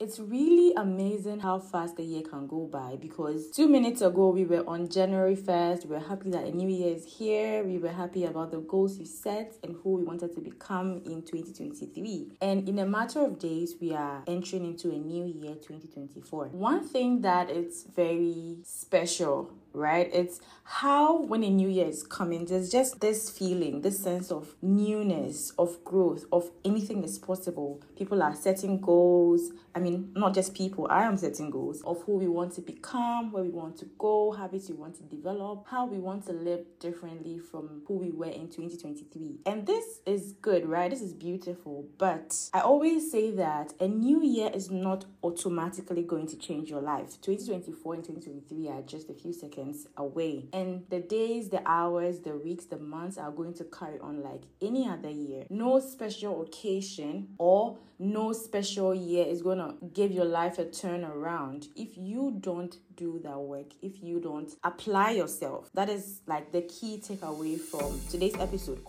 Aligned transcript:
It's 0.00 0.18
really 0.18 0.72
amazing 0.78 1.40
how 1.40 1.58
fast 1.58 1.98
the 1.98 2.02
year 2.02 2.22
can 2.22 2.46
go 2.46 2.66
by 2.72 2.96
because 2.98 3.50
two 3.50 3.68
minutes 3.68 4.00
ago 4.00 4.30
we 4.30 4.46
were 4.46 4.66
on 4.66 4.88
January 4.88 5.36
1st. 5.36 5.84
We 5.84 5.90
were 5.90 6.00
happy 6.00 6.30
that 6.30 6.44
a 6.44 6.52
new 6.52 6.70
year 6.70 6.96
is 6.96 7.04
here. 7.04 7.62
We 7.62 7.76
were 7.76 7.92
happy 7.92 8.24
about 8.24 8.50
the 8.50 8.60
goals 8.60 8.98
we 8.98 9.04
set 9.04 9.58
and 9.62 9.76
who 9.82 9.96
we 9.96 10.04
wanted 10.04 10.34
to 10.36 10.40
become 10.40 11.02
in 11.04 11.20
2023. 11.20 12.38
And 12.40 12.66
in 12.66 12.78
a 12.78 12.86
matter 12.86 13.20
of 13.20 13.38
days, 13.38 13.74
we 13.78 13.92
are 13.92 14.24
entering 14.26 14.64
into 14.64 14.88
a 14.88 14.96
new 14.96 15.26
year 15.26 15.56
2024. 15.56 16.46
One 16.46 16.88
thing 16.88 17.20
that 17.20 17.50
is 17.50 17.86
very 17.94 18.56
special 18.62 19.52
right? 19.72 20.10
It's 20.12 20.40
how 20.64 21.22
when 21.22 21.42
a 21.42 21.50
new 21.50 21.68
year 21.68 21.86
is 21.86 22.02
coming, 22.02 22.44
there's 22.44 22.70
just 22.70 23.00
this 23.00 23.30
feeling, 23.30 23.82
this 23.82 23.98
sense 23.98 24.30
of 24.30 24.54
newness, 24.62 25.52
of 25.58 25.82
growth, 25.84 26.24
of 26.32 26.50
anything 26.64 27.02
is 27.04 27.18
possible. 27.18 27.80
People 27.96 28.22
are 28.22 28.34
setting 28.34 28.80
goals. 28.80 29.52
I 29.74 29.78
mean, 29.78 30.10
not 30.14 30.34
just 30.34 30.54
people, 30.54 30.86
I 30.90 31.04
am 31.04 31.16
setting 31.16 31.50
goals 31.50 31.82
of 31.82 32.02
who 32.02 32.16
we 32.16 32.26
want 32.28 32.52
to 32.54 32.60
become, 32.60 33.32
where 33.32 33.42
we 33.42 33.50
want 33.50 33.76
to 33.78 33.86
go, 33.98 34.32
habits 34.32 34.68
we 34.68 34.74
want 34.74 34.96
to 34.96 35.02
develop, 35.04 35.66
how 35.68 35.86
we 35.86 35.98
want 35.98 36.26
to 36.26 36.32
live 36.32 36.64
differently 36.80 37.38
from 37.38 37.82
who 37.86 37.94
we 37.94 38.10
were 38.10 38.26
in 38.26 38.48
2023. 38.48 39.40
And 39.46 39.66
this 39.66 40.00
is 40.06 40.34
good, 40.40 40.66
right? 40.66 40.90
This 40.90 41.02
is 41.02 41.12
beautiful. 41.12 41.86
But 41.98 42.36
I 42.52 42.60
always 42.60 43.10
say 43.10 43.30
that 43.32 43.74
a 43.80 43.86
new 43.86 44.22
year 44.22 44.50
is 44.52 44.70
not 44.70 45.04
automatically 45.22 46.02
going 46.02 46.26
to 46.28 46.36
change 46.36 46.70
your 46.70 46.80
life. 46.80 47.20
2024 47.20 47.94
and 47.94 48.04
2023 48.04 48.68
are 48.68 48.82
just 48.82 49.08
a 49.10 49.14
few 49.14 49.32
seconds 49.32 49.59
seconds 49.60 49.86
away. 49.96 50.46
And 50.52 50.84
the 50.88 51.00
days, 51.00 51.48
the 51.48 51.62
hours, 51.66 52.20
the 52.20 52.36
weeks, 52.36 52.66
the 52.66 52.78
months 52.78 53.18
are 53.18 53.30
going 53.30 53.54
to 53.54 53.64
carry 53.64 53.98
on 54.00 54.22
like 54.22 54.42
any 54.60 54.88
other 54.88 55.10
year. 55.10 55.44
No 55.50 55.80
special 55.80 56.42
occasion 56.42 57.28
or 57.38 57.78
no 57.98 58.32
special 58.32 58.94
year 58.94 59.26
is 59.26 59.42
going 59.42 59.58
to 59.58 59.74
give 59.92 60.10
your 60.10 60.24
life 60.24 60.58
a 60.58 60.64
turnaround 60.64 61.68
if 61.76 61.96
you 61.96 62.36
don't 62.40 62.76
do 62.96 63.20
that 63.22 63.38
work, 63.38 63.72
if 63.82 64.02
you 64.02 64.20
don't 64.20 64.52
apply 64.64 65.12
yourself. 65.12 65.70
That 65.74 65.88
is 65.88 66.20
like 66.26 66.52
the 66.52 66.62
key 66.62 67.02
takeaway 67.04 67.58
from 67.58 68.00
today's 68.10 68.36
episode. 68.36 68.80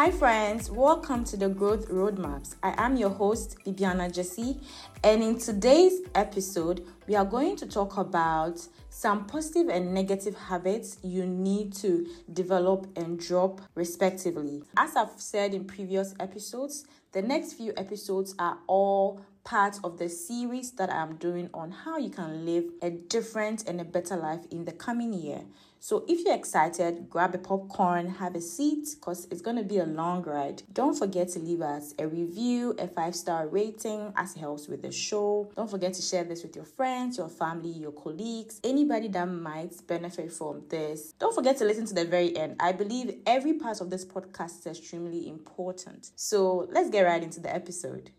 Hi, 0.00 0.10
friends, 0.10 0.70
welcome 0.70 1.24
to 1.24 1.36
the 1.36 1.50
Growth 1.50 1.90
Roadmaps. 1.90 2.54
I 2.62 2.72
am 2.82 2.96
your 2.96 3.10
host, 3.10 3.58
Bibiana 3.66 4.10
Jesse, 4.10 4.58
and 5.04 5.22
in 5.22 5.36
today's 5.36 6.00
episode, 6.14 6.86
we 7.06 7.16
are 7.16 7.24
going 7.26 7.54
to 7.56 7.66
talk 7.66 7.98
about 7.98 8.66
some 8.88 9.26
positive 9.26 9.68
and 9.68 9.92
negative 9.92 10.34
habits 10.34 10.96
you 11.02 11.26
need 11.26 11.74
to 11.74 12.06
develop 12.32 12.86
and 12.96 13.20
drop, 13.20 13.60
respectively. 13.74 14.62
As 14.78 14.96
I've 14.96 15.20
said 15.20 15.52
in 15.52 15.66
previous 15.66 16.14
episodes, 16.18 16.86
the 17.12 17.20
next 17.20 17.52
few 17.52 17.74
episodes 17.76 18.34
are 18.38 18.56
all 18.68 19.20
part 19.50 19.80
of 19.82 19.98
the 19.98 20.08
series 20.08 20.70
that 20.70 20.88
I'm 20.92 21.16
doing 21.16 21.50
on 21.52 21.72
how 21.72 21.98
you 21.98 22.08
can 22.08 22.46
live 22.46 22.66
a 22.82 22.90
different 22.90 23.66
and 23.66 23.80
a 23.80 23.84
better 23.84 24.16
life 24.16 24.46
in 24.52 24.64
the 24.64 24.70
coming 24.70 25.12
year. 25.12 25.40
So 25.80 26.04
if 26.06 26.24
you're 26.24 26.36
excited, 26.36 27.10
grab 27.10 27.34
a 27.34 27.38
popcorn, 27.38 28.10
have 28.10 28.36
a 28.36 28.40
seat, 28.40 28.94
because 28.94 29.26
it's 29.28 29.40
going 29.40 29.56
to 29.56 29.64
be 29.64 29.78
a 29.78 29.86
long 29.86 30.22
ride. 30.22 30.62
Don't 30.72 30.96
forget 30.96 31.30
to 31.30 31.40
leave 31.40 31.62
us 31.62 31.94
a 31.98 32.06
review, 32.06 32.76
a 32.78 32.86
five 32.86 33.16
star 33.16 33.48
rating, 33.48 34.12
as 34.14 34.36
it 34.36 34.38
helps 34.38 34.68
with 34.68 34.82
the 34.82 34.92
show. 34.92 35.50
Don't 35.56 35.68
forget 35.68 35.94
to 35.94 36.02
share 36.02 36.22
this 36.22 36.44
with 36.44 36.54
your 36.54 36.66
friends, 36.66 37.18
your 37.18 37.28
family, 37.28 37.70
your 37.70 37.92
colleagues, 37.92 38.60
anybody 38.62 39.08
that 39.08 39.24
might 39.24 39.84
benefit 39.88 40.30
from 40.32 40.62
this. 40.68 41.12
Don't 41.18 41.34
forget 41.34 41.56
to 41.56 41.64
listen 41.64 41.86
to 41.86 41.94
the 41.94 42.04
very 42.04 42.36
end. 42.36 42.54
I 42.60 42.70
believe 42.70 43.16
every 43.26 43.54
part 43.54 43.80
of 43.80 43.90
this 43.90 44.04
podcast 44.04 44.60
is 44.60 44.78
extremely 44.78 45.28
important. 45.28 46.12
So 46.14 46.68
let's 46.70 46.90
get 46.90 47.02
right 47.02 47.22
into 47.22 47.40
the 47.40 47.52
episode. 47.52 48.12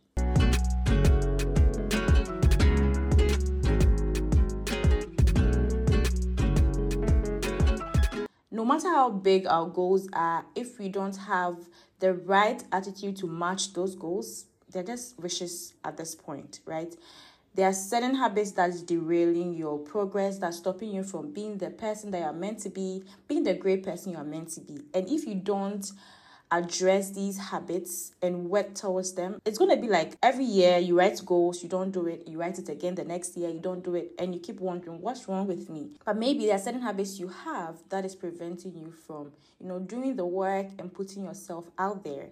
No 8.62 8.66
matter 8.66 8.90
how 8.90 9.10
big 9.10 9.48
our 9.48 9.68
goals 9.68 10.08
are, 10.14 10.46
if 10.54 10.78
we 10.78 10.88
don't 10.88 11.18
have 11.18 11.58
the 11.98 12.14
right 12.14 12.64
attitude 12.72 13.18
to 13.18 13.26
match 13.26 13.74
those 13.74 13.96
goals, 13.96 14.46
they're 14.72 14.84
just 14.84 15.20
wishes 15.20 15.74
at 15.84 15.98
this 15.98 16.14
point, 16.14 16.60
right? 16.68 16.96
There 17.56 17.68
are 17.68 17.74
certain 17.74 18.14
habits 18.14 18.52
that's 18.52 18.84
derailing 18.84 19.56
your 19.56 19.80
progress, 19.80 20.38
that's 20.38 20.58
stopping 20.58 20.94
you 20.94 21.02
from 21.02 21.32
being 21.32 21.58
the 21.58 21.72
person 21.72 22.12
that 22.12 22.20
you're 22.20 22.34
meant 22.34 22.60
to 22.60 22.70
be, 22.70 23.04
being 23.28 23.44
the 23.44 23.56
great 23.56 23.82
person 23.82 24.12
you're 24.12 24.24
meant 24.24 24.50
to 24.50 24.62
be. 24.62 24.78
And 24.94 25.10
if 25.10 25.26
you 25.26 25.34
don't 25.34 25.92
address 26.52 27.12
these 27.12 27.38
habits 27.38 28.14
and 28.22 28.50
work 28.50 28.76
towards 28.76 29.14
them. 29.14 29.40
It's 29.46 29.58
going 29.58 29.72
to 29.72 29.82
be 29.82 29.88
like 29.88 30.18
every 30.22 30.44
year 30.44 30.78
you 30.78 30.98
write 30.98 31.22
goals, 31.26 31.64
you 31.64 31.70
don't 31.70 31.92
do 31.92 32.08
it, 32.08 32.28
you 32.28 32.38
write 32.38 32.60
it 32.60 32.68
again 32.70 32.96
the 32.96 33.06
next 33.06 33.38
year, 33.38 33.50
you 33.50 33.60
don't 33.60 33.84
do 33.84 33.96
it, 33.96 34.12
and 34.20 34.34
you 34.34 34.42
keep 34.42 34.60
wondering, 34.60 35.00
what's 35.02 35.28
wrong 35.28 35.48
with 35.48 35.70
me? 35.70 35.92
But 36.06 36.18
maybe 36.18 36.46
there 36.46 36.56
are 36.56 36.60
certain 36.60 36.82
habits 36.82 37.20
you 37.20 37.30
have 37.30 37.78
that 37.90 38.06
is 38.06 38.16
preventing 38.16 38.76
you 38.76 38.94
from, 39.08 39.32
you 39.60 39.68
know, 39.68 39.80
doing 39.80 40.16
the 40.16 40.26
work 40.26 40.68
and 40.78 40.94
putting 40.94 41.24
yourself 41.24 41.72
out 41.78 42.04
there. 42.04 42.30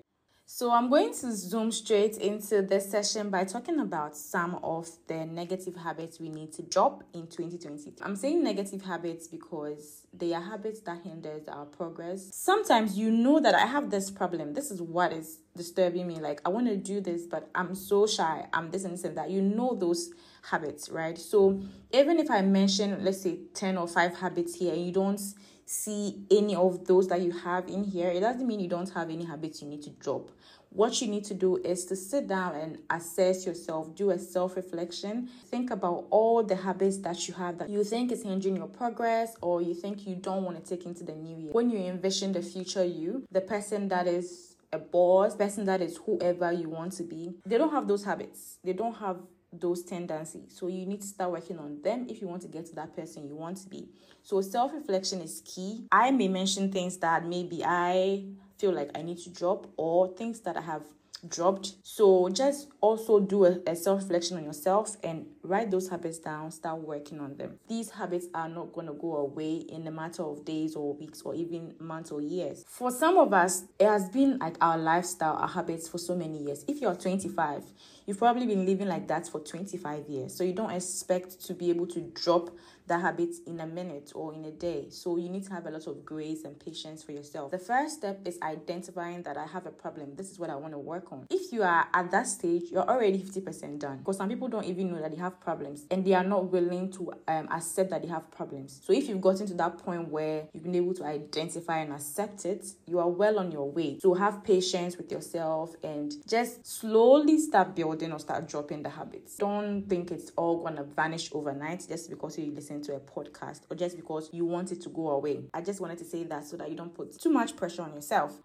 So, 0.51 0.71
I'm 0.71 0.89
going 0.89 1.13
to 1.13 1.31
zoom 1.31 1.71
straight 1.71 2.17
into 2.17 2.63
this 2.63 2.89
session 2.89 3.29
by 3.29 3.43
talking 3.43 3.79
about 3.79 4.17
some 4.17 4.55
of 4.63 4.89
the 5.05 5.23
negative 5.23 5.75
habits 5.75 6.19
we 6.19 6.29
need 6.29 6.53
to 6.53 6.63
drop 6.63 7.03
in 7.13 7.27
2020. 7.27 7.93
I'm 8.01 8.15
saying 8.15 8.43
negative 8.43 8.81
habits 8.81 9.27
because 9.27 10.07
they 10.11 10.33
are 10.33 10.41
habits 10.41 10.79
that 10.81 11.03
hinders 11.03 11.47
our 11.47 11.65
progress. 11.65 12.31
Sometimes 12.33 12.97
you 12.97 13.11
know 13.11 13.39
that 13.39 13.53
I 13.53 13.67
have 13.67 13.91
this 13.91 14.09
problem. 14.09 14.55
This 14.55 14.71
is 14.71 14.81
what 14.81 15.13
is 15.13 15.37
disturbing 15.55 16.07
me. 16.07 16.15
Like, 16.15 16.41
I 16.43 16.49
want 16.49 16.65
to 16.65 16.77
do 16.77 16.99
this, 16.99 17.27
but 17.27 17.47
I'm 17.53 17.75
so 17.75 18.07
shy. 18.07 18.47
I'm 18.51 18.71
this 18.71 18.85
and 18.85 18.95
this 18.95 19.03
and 19.03 19.15
that. 19.17 19.29
You 19.29 19.43
know 19.43 19.75
those 19.75 20.09
habits, 20.41 20.89
right? 20.89 21.15
So, 21.15 21.61
even 21.91 22.17
if 22.17 22.31
I 22.31 22.41
mention, 22.41 23.03
let's 23.03 23.21
say, 23.21 23.37
10 23.53 23.77
or 23.77 23.87
5 23.87 24.15
habits 24.15 24.55
here, 24.55 24.73
you 24.73 24.91
don't 24.91 25.21
see 25.69 26.15
any 26.31 26.55
of 26.55 26.87
those 26.87 27.07
that 27.07 27.21
you 27.21 27.31
have 27.31 27.67
in 27.67 27.83
here, 27.83 28.09
it 28.09 28.21
doesn't 28.21 28.47
mean 28.47 28.59
you 28.59 28.67
don't 28.67 28.89
have 28.89 29.11
any 29.11 29.23
habits 29.23 29.61
you 29.61 29.67
need 29.67 29.83
to 29.83 29.91
drop. 29.91 30.31
What 30.71 30.99
you 30.99 31.07
need 31.07 31.25
to 31.25 31.35
do 31.35 31.57
is 31.57 31.85
to 31.85 31.95
sit 31.95 32.27
down 32.27 32.55
and 32.55 32.79
assess 32.89 33.45
yourself, 33.45 33.95
do 33.95 34.09
a 34.09 34.17
self 34.17 34.55
reflection, 34.55 35.29
think 35.45 35.69
about 35.69 36.05
all 36.09 36.43
the 36.43 36.55
habits 36.55 36.97
that 36.99 37.27
you 37.27 37.35
have 37.35 37.59
that 37.59 37.69
you 37.69 37.83
think 37.83 38.11
is 38.11 38.23
hindering 38.23 38.55
your 38.55 38.67
progress 38.67 39.35
or 39.41 39.61
you 39.61 39.75
think 39.75 40.07
you 40.07 40.15
don't 40.15 40.43
want 40.43 40.63
to 40.63 40.75
take 40.75 40.87
into 40.87 41.03
the 41.03 41.13
new 41.13 41.37
year. 41.37 41.51
When 41.51 41.69
you 41.69 41.77
envision 41.77 42.31
the 42.31 42.41
future 42.41 42.83
you, 42.83 43.25
the 43.31 43.41
person 43.41 43.89
that 43.89 44.07
is 44.07 44.55
a 44.73 44.79
boss, 44.79 45.35
person 45.35 45.65
that 45.65 45.81
is 45.81 45.97
whoever 45.97 46.51
you 46.51 46.69
want 46.69 46.93
to 46.93 47.03
be, 47.03 47.35
they 47.45 47.59
don't 47.59 47.71
have 47.71 47.87
those 47.87 48.03
habits. 48.03 48.57
They 48.63 48.73
don't 48.73 48.95
have 48.95 49.17
those 49.51 49.83
tendencies. 49.83 50.53
So 50.55 50.67
you 50.67 50.85
need 50.85 51.01
to 51.01 51.07
start 51.07 51.31
working 51.31 51.57
on 51.57 51.81
them 51.81 52.07
if 52.09 52.21
you 52.21 52.27
want 52.27 52.41
to 52.43 52.47
get 52.47 52.65
to 52.67 52.75
that 52.75 52.95
person 52.95 53.27
you 53.27 53.35
want 53.35 53.57
to 53.57 53.69
be. 53.69 53.89
So 54.23 54.41
self 54.41 54.73
reflection 54.73 55.21
is 55.21 55.41
key. 55.45 55.87
I 55.91 56.11
may 56.11 56.27
mention 56.27 56.71
things 56.71 56.97
that 56.97 57.25
maybe 57.25 57.63
I 57.65 58.25
feel 58.57 58.73
like 58.73 58.91
I 58.95 59.01
need 59.01 59.17
to 59.19 59.29
drop 59.29 59.67
or 59.77 60.09
things 60.09 60.41
that 60.41 60.57
I 60.57 60.61
have 60.61 60.83
dropped. 61.27 61.75
So 61.83 62.29
just 62.29 62.69
also 62.81 63.19
do 63.19 63.45
a, 63.45 63.59
a 63.67 63.75
self 63.75 64.01
reflection 64.01 64.37
on 64.37 64.45
yourself 64.45 64.95
and 65.03 65.25
write 65.43 65.71
those 65.71 65.89
habits 65.89 66.19
down, 66.19 66.51
start 66.51 66.79
working 66.79 67.19
on 67.19 67.35
them. 67.35 67.59
These 67.67 67.91
habits 67.91 68.27
are 68.33 68.49
not 68.49 68.73
going 68.73 68.87
to 68.87 68.93
go 68.93 69.17
away 69.17 69.57
in 69.69 69.87
a 69.87 69.91
matter 69.91 70.23
of 70.23 70.45
days 70.45 70.75
or 70.75 70.93
weeks 70.93 71.21
or 71.23 71.35
even 71.35 71.75
months 71.79 72.11
or 72.11 72.21
years. 72.21 72.63
For 72.67 72.91
some 72.91 73.17
of 73.17 73.33
us, 73.33 73.63
it 73.79 73.87
has 73.87 74.09
been 74.09 74.37
like 74.39 74.55
our 74.61 74.77
lifestyle, 74.77 75.35
our 75.35 75.47
habits 75.47 75.87
for 75.87 75.97
so 75.97 76.15
many 76.15 76.43
years. 76.43 76.63
If 76.67 76.81
you're 76.81 76.95
25, 76.95 77.63
you've 78.05 78.17
probably 78.17 78.45
been 78.45 78.65
living 78.65 78.87
like 78.87 79.07
that 79.07 79.27
for 79.27 79.39
25 79.39 80.07
years. 80.07 80.35
So 80.35 80.43
you 80.43 80.53
don't 80.53 80.71
expect 80.71 81.45
to 81.45 81.53
be 81.53 81.69
able 81.69 81.87
to 81.87 82.01
drop 82.13 82.55
that 82.89 83.01
habit 83.01 83.35
in 83.47 83.59
a 83.61 83.65
minute 83.65 84.11
or 84.13 84.33
in 84.33 84.43
a 84.45 84.51
day. 84.51 84.87
So 84.89 85.17
you 85.17 85.29
need 85.29 85.45
to 85.45 85.53
have 85.53 85.65
a 85.65 85.71
lot 85.71 85.87
of 85.87 86.03
grace 86.03 86.43
and 86.43 86.59
patience 86.59 87.01
for 87.03 87.13
yourself. 87.13 87.51
The 87.51 87.59
first 87.59 87.97
step 87.97 88.19
is 88.25 88.37
identifying 88.41 89.23
that 89.23 89.37
I 89.37 89.45
have 89.45 89.65
a 89.65 89.71
problem. 89.71 90.15
This 90.15 90.31
is 90.31 90.39
what 90.39 90.49
I 90.49 90.55
want 90.55 90.73
to 90.73 90.79
work 90.79 91.11
on. 91.11 91.25
If 91.29 91.53
you 91.53 91.63
are 91.63 91.87
at 91.93 92.11
that 92.11 92.27
stage, 92.27 92.63
you're 92.71 92.87
already 92.87 93.19
50% 93.19 93.79
done 93.79 93.99
because 93.99 94.17
some 94.17 94.27
people 94.27 94.47
don't 94.47 94.65
even 94.65 94.91
know 94.91 95.01
that 95.01 95.11
they 95.11 95.17
have 95.17 95.39
problems 95.39 95.85
and 95.89 96.05
they 96.05 96.13
are 96.13 96.23
not 96.23 96.51
willing 96.51 96.91
to 96.93 97.13
um, 97.27 97.47
accept 97.51 97.91
that 97.91 98.01
they 98.01 98.07
have 98.09 98.29
problems. 98.31 98.81
So 98.83 98.91
if 98.93 99.07
you've 99.07 99.21
gotten 99.21 99.47
to 99.47 99.53
that 99.55 99.77
point 99.77 100.09
where 100.09 100.47
you've 100.53 100.63
been 100.63 100.75
able 100.75 100.93
to 100.95 101.05
identify 101.05 101.79
and 101.79 101.93
accept 101.93 102.45
it, 102.45 102.65
you 102.87 102.99
are 102.99 103.09
well 103.09 103.39
on 103.39 103.51
your 103.51 103.69
way. 103.69 103.99
So 104.01 104.13
have 104.15 104.43
patience 104.43 104.97
with 104.97 105.11
yourself 105.11 105.75
and 105.83 106.13
just 106.27 106.65
slowly 106.65 107.39
start 107.39 107.75
building 107.75 108.11
or 108.11 108.19
start 108.19 108.47
dropping 108.47 108.83
the 108.83 108.89
habits. 108.89 109.37
Don't 109.37 109.87
think 109.87 110.11
it's 110.11 110.31
all 110.35 110.63
gonna 110.63 110.83
vanish 110.83 111.29
overnight 111.33 111.85
just 111.87 112.09
because 112.09 112.37
you 112.37 112.51
listen 112.51 112.78
to 112.83 112.95
a 112.95 112.99
podcast 112.99 113.61
or 113.69 113.75
just 113.75 113.95
because 113.95 114.29
you 114.31 114.45
want 114.45 114.71
it 114.71 114.81
to 114.81 114.89
go 114.89 115.09
away. 115.09 115.45
I 115.53 115.61
just 115.61 115.81
wanted 115.81 115.97
to 115.99 116.05
say 116.05 116.23
that 116.23 116.45
so 116.45 116.57
that 116.57 116.69
you 116.69 116.75
don't 116.75 116.93
put 116.93 117.19
too 117.19 117.29
much 117.29 117.55
pressure 117.55 117.81
on 117.81 117.93
yourself. 117.93 118.39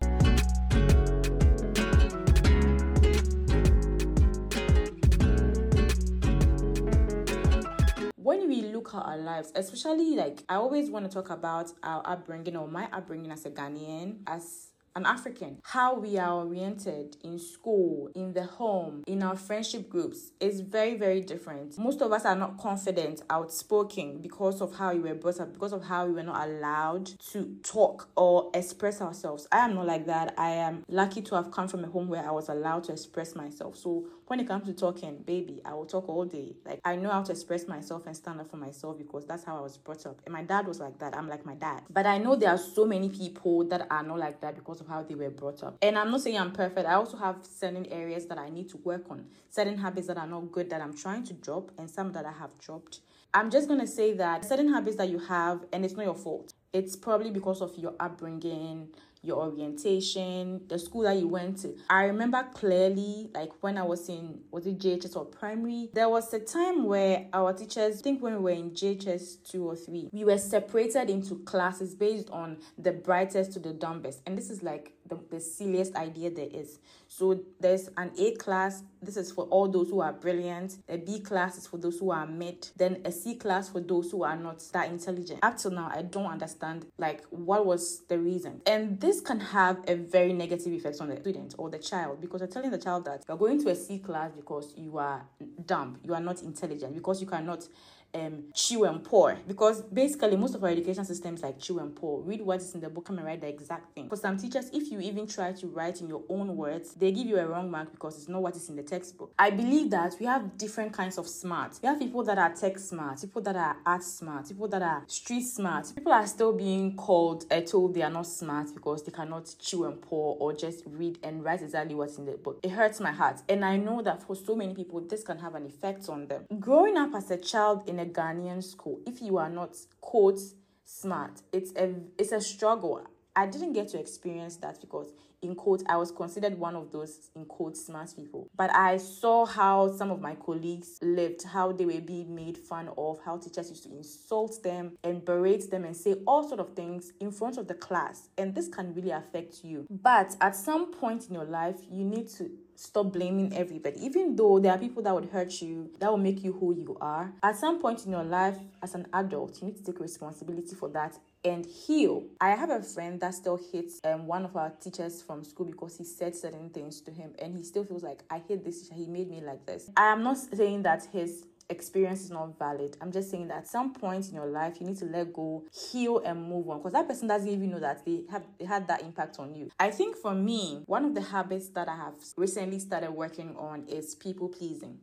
when 8.24 8.48
we 8.48 8.62
look 8.62 8.94
at 8.94 9.00
our 9.04 9.18
lives, 9.18 9.52
especially 9.54 10.16
like 10.16 10.42
I 10.48 10.54
always 10.56 10.90
want 10.90 11.04
to 11.04 11.10
talk 11.10 11.30
about 11.30 11.70
our 11.82 12.02
upbringing 12.06 12.56
or 12.56 12.66
my 12.66 12.88
upbringing 12.90 13.30
as 13.30 13.44
a 13.44 13.50
Ghanaian, 13.50 14.20
as 14.26 14.70
an 14.96 15.06
African. 15.06 15.60
How 15.64 15.98
we 15.98 16.18
are 16.18 16.44
oriented 16.44 17.16
in 17.22 17.38
school, 17.38 18.10
in 18.14 18.32
the 18.32 18.44
home, 18.44 19.02
in 19.06 19.22
our 19.22 19.36
friendship 19.36 19.88
groups 19.88 20.32
is 20.40 20.60
very, 20.60 20.96
very 20.96 21.20
different. 21.20 21.78
Most 21.78 22.00
of 22.00 22.12
us 22.12 22.24
are 22.24 22.36
not 22.36 22.58
confident, 22.58 23.22
outspoken 23.30 24.20
because 24.20 24.60
of 24.60 24.76
how 24.76 24.92
we 24.92 25.00
were 25.00 25.14
brought 25.14 25.40
up, 25.40 25.52
because 25.52 25.72
of 25.72 25.84
how 25.84 26.06
we 26.06 26.12
were 26.12 26.22
not 26.22 26.48
allowed 26.48 27.06
to 27.32 27.56
talk 27.62 28.08
or 28.16 28.50
express 28.54 29.00
ourselves. 29.00 29.48
I 29.50 29.58
am 29.58 29.74
not 29.74 29.86
like 29.86 30.06
that. 30.06 30.34
I 30.38 30.50
am 30.50 30.84
lucky 30.88 31.22
to 31.22 31.34
have 31.34 31.50
come 31.50 31.68
from 31.68 31.84
a 31.84 31.88
home 31.88 32.08
where 32.08 32.26
I 32.26 32.30
was 32.30 32.48
allowed 32.48 32.84
to 32.84 32.92
express 32.92 33.34
myself. 33.34 33.76
So 33.76 34.06
when 34.26 34.40
it 34.40 34.48
comes 34.48 34.66
to 34.66 34.72
talking, 34.72 35.18
baby, 35.18 35.60
I 35.64 35.74
will 35.74 35.86
talk 35.86 36.08
all 36.08 36.24
day. 36.24 36.54
Like 36.64 36.80
I 36.84 36.96
know 36.96 37.10
how 37.10 37.22
to 37.22 37.32
express 37.32 37.66
myself 37.68 38.06
and 38.06 38.16
stand 38.16 38.40
up 38.40 38.50
for 38.50 38.56
myself 38.56 38.96
because 38.98 39.26
that's 39.26 39.44
how 39.44 39.58
I 39.58 39.60
was 39.60 39.76
brought 39.76 40.06
up. 40.06 40.20
And 40.24 40.32
my 40.32 40.42
dad 40.42 40.66
was 40.66 40.80
like 40.80 40.98
that. 40.98 41.16
I'm 41.16 41.28
like 41.28 41.44
my 41.44 41.54
dad. 41.54 41.82
But 41.90 42.06
I 42.06 42.18
know 42.18 42.36
there 42.36 42.50
are 42.50 42.58
so 42.58 42.86
many 42.86 43.08
people 43.08 43.64
that 43.68 43.86
are 43.90 44.02
not 44.02 44.18
like 44.18 44.40
that 44.40 44.54
because 44.54 44.80
of 44.80 44.88
how 44.88 45.02
they 45.02 45.14
were 45.14 45.30
brought 45.30 45.62
up. 45.62 45.76
And 45.82 45.98
I'm 45.98 46.10
not 46.10 46.22
saying 46.22 46.38
I'm 46.38 46.52
perfect. 46.52 46.86
I 46.86 46.94
also 46.94 47.16
have 47.16 47.44
certain 47.44 47.86
areas 47.86 48.26
that 48.26 48.38
I 48.38 48.48
need 48.48 48.68
to 48.70 48.78
work 48.78 49.10
on, 49.10 49.26
certain 49.50 49.78
habits 49.78 50.06
that 50.06 50.16
are 50.16 50.26
not 50.26 50.50
good 50.52 50.70
that 50.70 50.80
I'm 50.80 50.96
trying 50.96 51.24
to 51.24 51.34
drop, 51.34 51.70
and 51.78 51.90
some 51.90 52.12
that 52.12 52.24
I 52.24 52.32
have 52.32 52.58
dropped. 52.58 53.00
I'm 53.32 53.50
just 53.50 53.68
gonna 53.68 53.86
say 53.86 54.12
that 54.14 54.44
certain 54.44 54.72
habits 54.72 54.96
that 54.96 55.08
you 55.08 55.18
have, 55.18 55.64
and 55.72 55.84
it's 55.84 55.94
not 55.94 56.04
your 56.04 56.14
fault. 56.14 56.54
It's 56.72 56.96
probably 56.96 57.30
because 57.30 57.60
of 57.60 57.76
your 57.76 57.94
upbringing, 58.00 58.88
your 59.24 59.42
orientation, 59.42 60.60
the 60.68 60.78
school 60.78 61.02
that 61.02 61.16
you 61.16 61.28
went 61.28 61.58
to. 61.58 61.74
I 61.88 62.04
remember 62.04 62.46
clearly, 62.54 63.30
like 63.34 63.50
when 63.62 63.78
I 63.78 63.82
was 63.82 64.08
in, 64.08 64.40
was 64.50 64.66
it 64.66 64.78
JHS 64.78 65.16
or 65.16 65.24
primary? 65.24 65.90
There 65.94 66.08
was 66.08 66.32
a 66.34 66.40
time 66.40 66.84
where 66.84 67.26
our 67.32 67.52
teachers, 67.52 67.98
I 67.98 68.02
think 68.02 68.22
when 68.22 68.34
we 68.34 68.42
were 68.42 68.58
in 68.58 68.70
JHS 68.70 69.50
2 69.50 69.66
or 69.66 69.76
3, 69.76 70.10
we 70.12 70.24
were 70.24 70.38
separated 70.38 71.10
into 71.10 71.36
classes 71.44 71.94
based 71.94 72.30
on 72.30 72.58
the 72.78 72.92
brightest 72.92 73.52
to 73.52 73.58
the 73.58 73.72
dumbest. 73.72 74.20
And 74.26 74.36
this 74.36 74.50
is 74.50 74.62
like 74.62 74.92
the, 75.08 75.18
the 75.30 75.40
silliest 75.40 75.94
idea 75.96 76.30
there 76.30 76.48
is. 76.50 76.78
So 77.08 77.40
there's 77.60 77.88
an 77.96 78.10
A 78.18 78.34
class, 78.34 78.82
this 79.02 79.16
is 79.16 79.30
for 79.30 79.44
all 79.44 79.68
those 79.68 79.90
who 79.90 80.00
are 80.00 80.12
brilliant. 80.12 80.78
A 80.88 80.96
B 80.96 81.20
class 81.20 81.58
is 81.58 81.66
for 81.66 81.76
those 81.76 81.98
who 81.98 82.10
are 82.10 82.26
mid. 82.26 82.68
Then 82.76 83.02
a 83.04 83.12
C 83.12 83.36
class 83.36 83.68
for 83.68 83.80
those 83.80 84.10
who 84.10 84.24
are 84.24 84.36
not 84.36 84.62
that 84.72 84.88
intelligent. 84.88 85.40
Up 85.42 85.58
till 85.58 85.70
now, 85.70 85.90
I 85.94 86.02
don't 86.02 86.26
understand 86.26 86.86
like 86.98 87.22
what 87.30 87.66
was 87.66 88.02
the 88.08 88.18
reason. 88.18 88.62
And 88.66 89.00
this 89.00 89.20
can 89.20 89.40
have 89.40 89.84
a 89.86 89.94
very 89.94 90.32
negative 90.32 90.72
effect 90.72 91.00
on 91.00 91.08
the 91.08 91.16
student 91.16 91.54
or 91.58 91.70
the 91.70 91.78
child 91.78 92.20
because 92.20 92.40
you're 92.40 92.48
telling 92.48 92.70
the 92.70 92.78
child 92.78 93.04
that 93.04 93.24
you're 93.28 93.36
going 93.36 93.62
to 93.62 93.70
a 93.70 93.76
C 93.76 93.98
class 93.98 94.32
because 94.34 94.74
you 94.76 94.98
are 94.98 95.26
dumb, 95.66 95.98
you 96.02 96.14
are 96.14 96.20
not 96.20 96.42
intelligent, 96.42 96.94
because 96.94 97.20
you 97.20 97.26
cannot 97.26 97.68
um, 98.14 98.44
chew 98.54 98.84
and 98.84 99.02
pour 99.02 99.36
because 99.46 99.82
basically 99.82 100.36
most 100.36 100.54
of 100.54 100.62
our 100.62 100.70
education 100.70 101.04
systems 101.04 101.42
like 101.42 101.58
chew 101.58 101.78
and 101.78 101.94
pour. 101.94 102.22
Read 102.22 102.40
what 102.40 102.60
is 102.60 102.74
in 102.74 102.80
the 102.80 102.88
book, 102.88 103.08
and 103.08 103.22
write 103.24 103.40
the 103.40 103.48
exact 103.48 103.94
thing. 103.94 104.08
For 104.08 104.16
some 104.16 104.36
teachers, 104.36 104.70
if 104.72 104.90
you 104.90 105.00
even 105.00 105.26
try 105.26 105.52
to 105.52 105.66
write 105.68 106.00
in 106.00 106.08
your 106.08 106.22
own 106.28 106.56
words, 106.56 106.94
they 106.94 107.12
give 107.12 107.26
you 107.26 107.38
a 107.38 107.46
wrong 107.46 107.70
mark 107.70 107.90
because 107.92 108.16
it's 108.18 108.28
not 108.28 108.42
what 108.42 108.56
is 108.56 108.68
in 108.68 108.76
the 108.76 108.82
textbook. 108.82 109.32
I 109.38 109.50
believe 109.50 109.90
that 109.90 110.14
we 110.18 110.26
have 110.26 110.56
different 110.56 110.92
kinds 110.92 111.18
of 111.18 111.28
smart. 111.28 111.78
We 111.82 111.88
have 111.88 111.98
people 111.98 112.22
that 112.24 112.38
are 112.38 112.52
tech 112.54 112.78
smart, 112.78 113.20
people 113.20 113.42
that 113.42 113.56
are 113.56 113.76
art 113.84 114.02
smart, 114.02 114.48
people 114.48 114.68
that 114.68 114.82
are 114.82 115.04
street 115.06 115.42
smart. 115.42 115.92
People 115.94 116.12
are 116.12 116.26
still 116.26 116.52
being 116.52 116.96
called 116.96 117.46
uh, 117.50 117.60
told 117.60 117.94
they 117.94 118.02
are 118.02 118.10
not 118.10 118.26
smart 118.26 118.74
because 118.74 119.02
they 119.02 119.12
cannot 119.12 119.54
chew 119.58 119.84
and 119.84 120.00
pour 120.00 120.36
or 120.38 120.52
just 120.52 120.82
read 120.86 121.18
and 121.22 121.44
write 121.44 121.62
exactly 121.62 121.94
what's 121.94 122.18
in 122.18 122.26
the 122.26 122.32
book. 122.32 122.60
It 122.62 122.70
hurts 122.70 123.00
my 123.00 123.12
heart, 123.12 123.40
and 123.48 123.64
I 123.64 123.76
know 123.76 124.02
that 124.02 124.22
for 124.22 124.36
so 124.36 124.54
many 124.54 124.74
people, 124.74 125.00
this 125.00 125.22
can 125.22 125.38
have 125.38 125.54
an 125.54 125.66
effect 125.66 126.08
on 126.08 126.26
them. 126.26 126.44
Growing 126.60 126.96
up 126.96 127.14
as 127.14 127.30
a 127.30 127.36
child 127.36 127.88
in 127.88 127.98
a 127.98 128.03
Ghanaian 128.06 128.62
school, 128.62 129.00
if 129.06 129.20
you 129.22 129.38
are 129.38 129.50
not 129.50 129.76
quote 130.00 130.40
smart, 130.84 131.42
it's 131.52 131.72
a 131.76 131.94
it's 132.18 132.32
a 132.32 132.40
struggle. 132.40 133.02
I 133.36 133.46
didn't 133.46 133.72
get 133.72 133.88
to 133.88 133.98
experience 133.98 134.56
that 134.58 134.80
because 134.80 135.12
in 135.42 135.54
quote 135.54 135.82
I 135.88 135.96
was 135.96 136.10
considered 136.10 136.58
one 136.58 136.74
of 136.74 136.90
those 136.90 137.30
in 137.34 137.44
quote 137.44 137.76
smart 137.76 138.14
people. 138.16 138.48
But 138.56 138.74
I 138.74 138.96
saw 138.96 139.44
how 139.44 139.92
some 139.92 140.10
of 140.10 140.20
my 140.20 140.34
colleagues 140.34 140.98
lived, 141.02 141.44
how 141.44 141.72
they 141.72 141.84
were 141.84 142.00
being 142.00 142.34
made 142.34 142.56
fun 142.56 142.90
of, 142.96 143.20
how 143.24 143.36
teachers 143.36 143.70
used 143.70 143.84
to 143.84 143.90
insult 143.90 144.62
them 144.62 144.96
and 145.02 145.24
berate 145.24 145.70
them 145.70 145.84
and 145.84 145.96
say 145.96 146.14
all 146.26 146.48
sort 146.48 146.60
of 146.60 146.74
things 146.74 147.12
in 147.20 147.30
front 147.30 147.58
of 147.58 147.68
the 147.68 147.74
class. 147.74 148.28
And 148.38 148.54
this 148.54 148.68
can 148.68 148.94
really 148.94 149.10
affect 149.10 149.64
you. 149.64 149.86
But 149.90 150.36
at 150.40 150.56
some 150.56 150.92
point 150.92 151.28
in 151.28 151.34
your 151.34 151.44
life, 151.44 151.76
you 151.90 152.04
need 152.04 152.28
to 152.38 152.50
stop 152.76 153.12
blaming 153.12 153.56
everybody. 153.56 154.04
Even 154.04 154.36
though 154.36 154.58
there 154.58 154.72
are 154.72 154.78
people 154.78 155.02
that 155.02 155.14
would 155.14 155.26
hurt 155.26 155.60
you, 155.62 155.90
that 155.98 156.10
will 156.10 156.18
make 156.18 156.42
you 156.42 156.52
who 156.52 156.74
you 156.74 156.96
are. 157.00 157.32
At 157.42 157.56
some 157.56 157.80
point 157.80 158.04
in 158.04 158.12
your 158.12 158.24
life, 158.24 158.58
as 158.82 158.94
an 158.94 159.06
adult, 159.12 159.60
you 159.60 159.68
need 159.68 159.76
to 159.76 159.84
take 159.84 160.00
responsibility 160.00 160.74
for 160.74 160.88
that 160.90 161.18
and 161.44 161.66
heal. 161.66 162.24
I 162.40 162.50
have 162.50 162.70
a 162.70 162.82
friend 162.82 163.20
that 163.20 163.34
still 163.34 163.60
hates 163.70 164.00
um, 164.04 164.26
one 164.26 164.44
of 164.44 164.56
our 164.56 164.70
teachers 164.70 165.22
from 165.22 165.44
school 165.44 165.66
because 165.66 165.98
he 165.98 166.04
said 166.04 166.34
certain 166.34 166.70
things 166.70 167.00
to 167.02 167.10
him 167.10 167.32
and 167.38 167.54
he 167.54 167.62
still 167.62 167.84
feels 167.84 168.02
like 168.02 168.22
I 168.30 168.42
hate 168.48 168.64
this 168.64 168.82
teacher. 168.82 168.94
He 168.94 169.06
made 169.06 169.30
me 169.30 169.40
like 169.42 169.66
this. 169.66 169.90
I 169.96 170.06
am 170.06 170.22
not 170.22 170.38
saying 170.38 170.82
that 170.82 171.06
his 171.12 171.44
experience 171.70 172.22
is 172.22 172.30
not 172.30 172.58
valid. 172.58 172.96
I'm 173.00 173.12
just 173.12 173.30
saying 173.30 173.48
that 173.48 173.58
at 173.58 173.68
some 173.68 173.92
point 173.92 174.28
in 174.28 174.34
your 174.34 174.46
life 174.46 174.76
you 174.80 174.86
need 174.86 174.98
to 174.98 175.06
let 175.06 175.32
go, 175.32 175.64
heal 175.72 176.18
and 176.24 176.42
move 176.42 176.68
on 176.68 176.78
because 176.78 176.92
that 176.92 177.08
person 177.08 177.28
doesn't 177.28 177.48
even 177.48 177.70
know 177.70 177.80
that 177.80 178.04
they 178.04 178.24
have 178.30 178.44
they 178.58 178.64
had 178.64 178.86
that 178.88 179.02
impact 179.02 179.38
on 179.38 179.54
you. 179.54 179.70
I 179.78 179.90
think 179.90 180.16
for 180.16 180.34
me, 180.34 180.82
one 180.86 181.04
of 181.04 181.14
the 181.14 181.22
habits 181.22 181.68
that 181.68 181.88
I 181.88 181.96
have 181.96 182.14
recently 182.36 182.78
started 182.78 183.10
working 183.10 183.56
on 183.56 183.86
is 183.88 184.14
people 184.14 184.48
pleasing. 184.48 184.98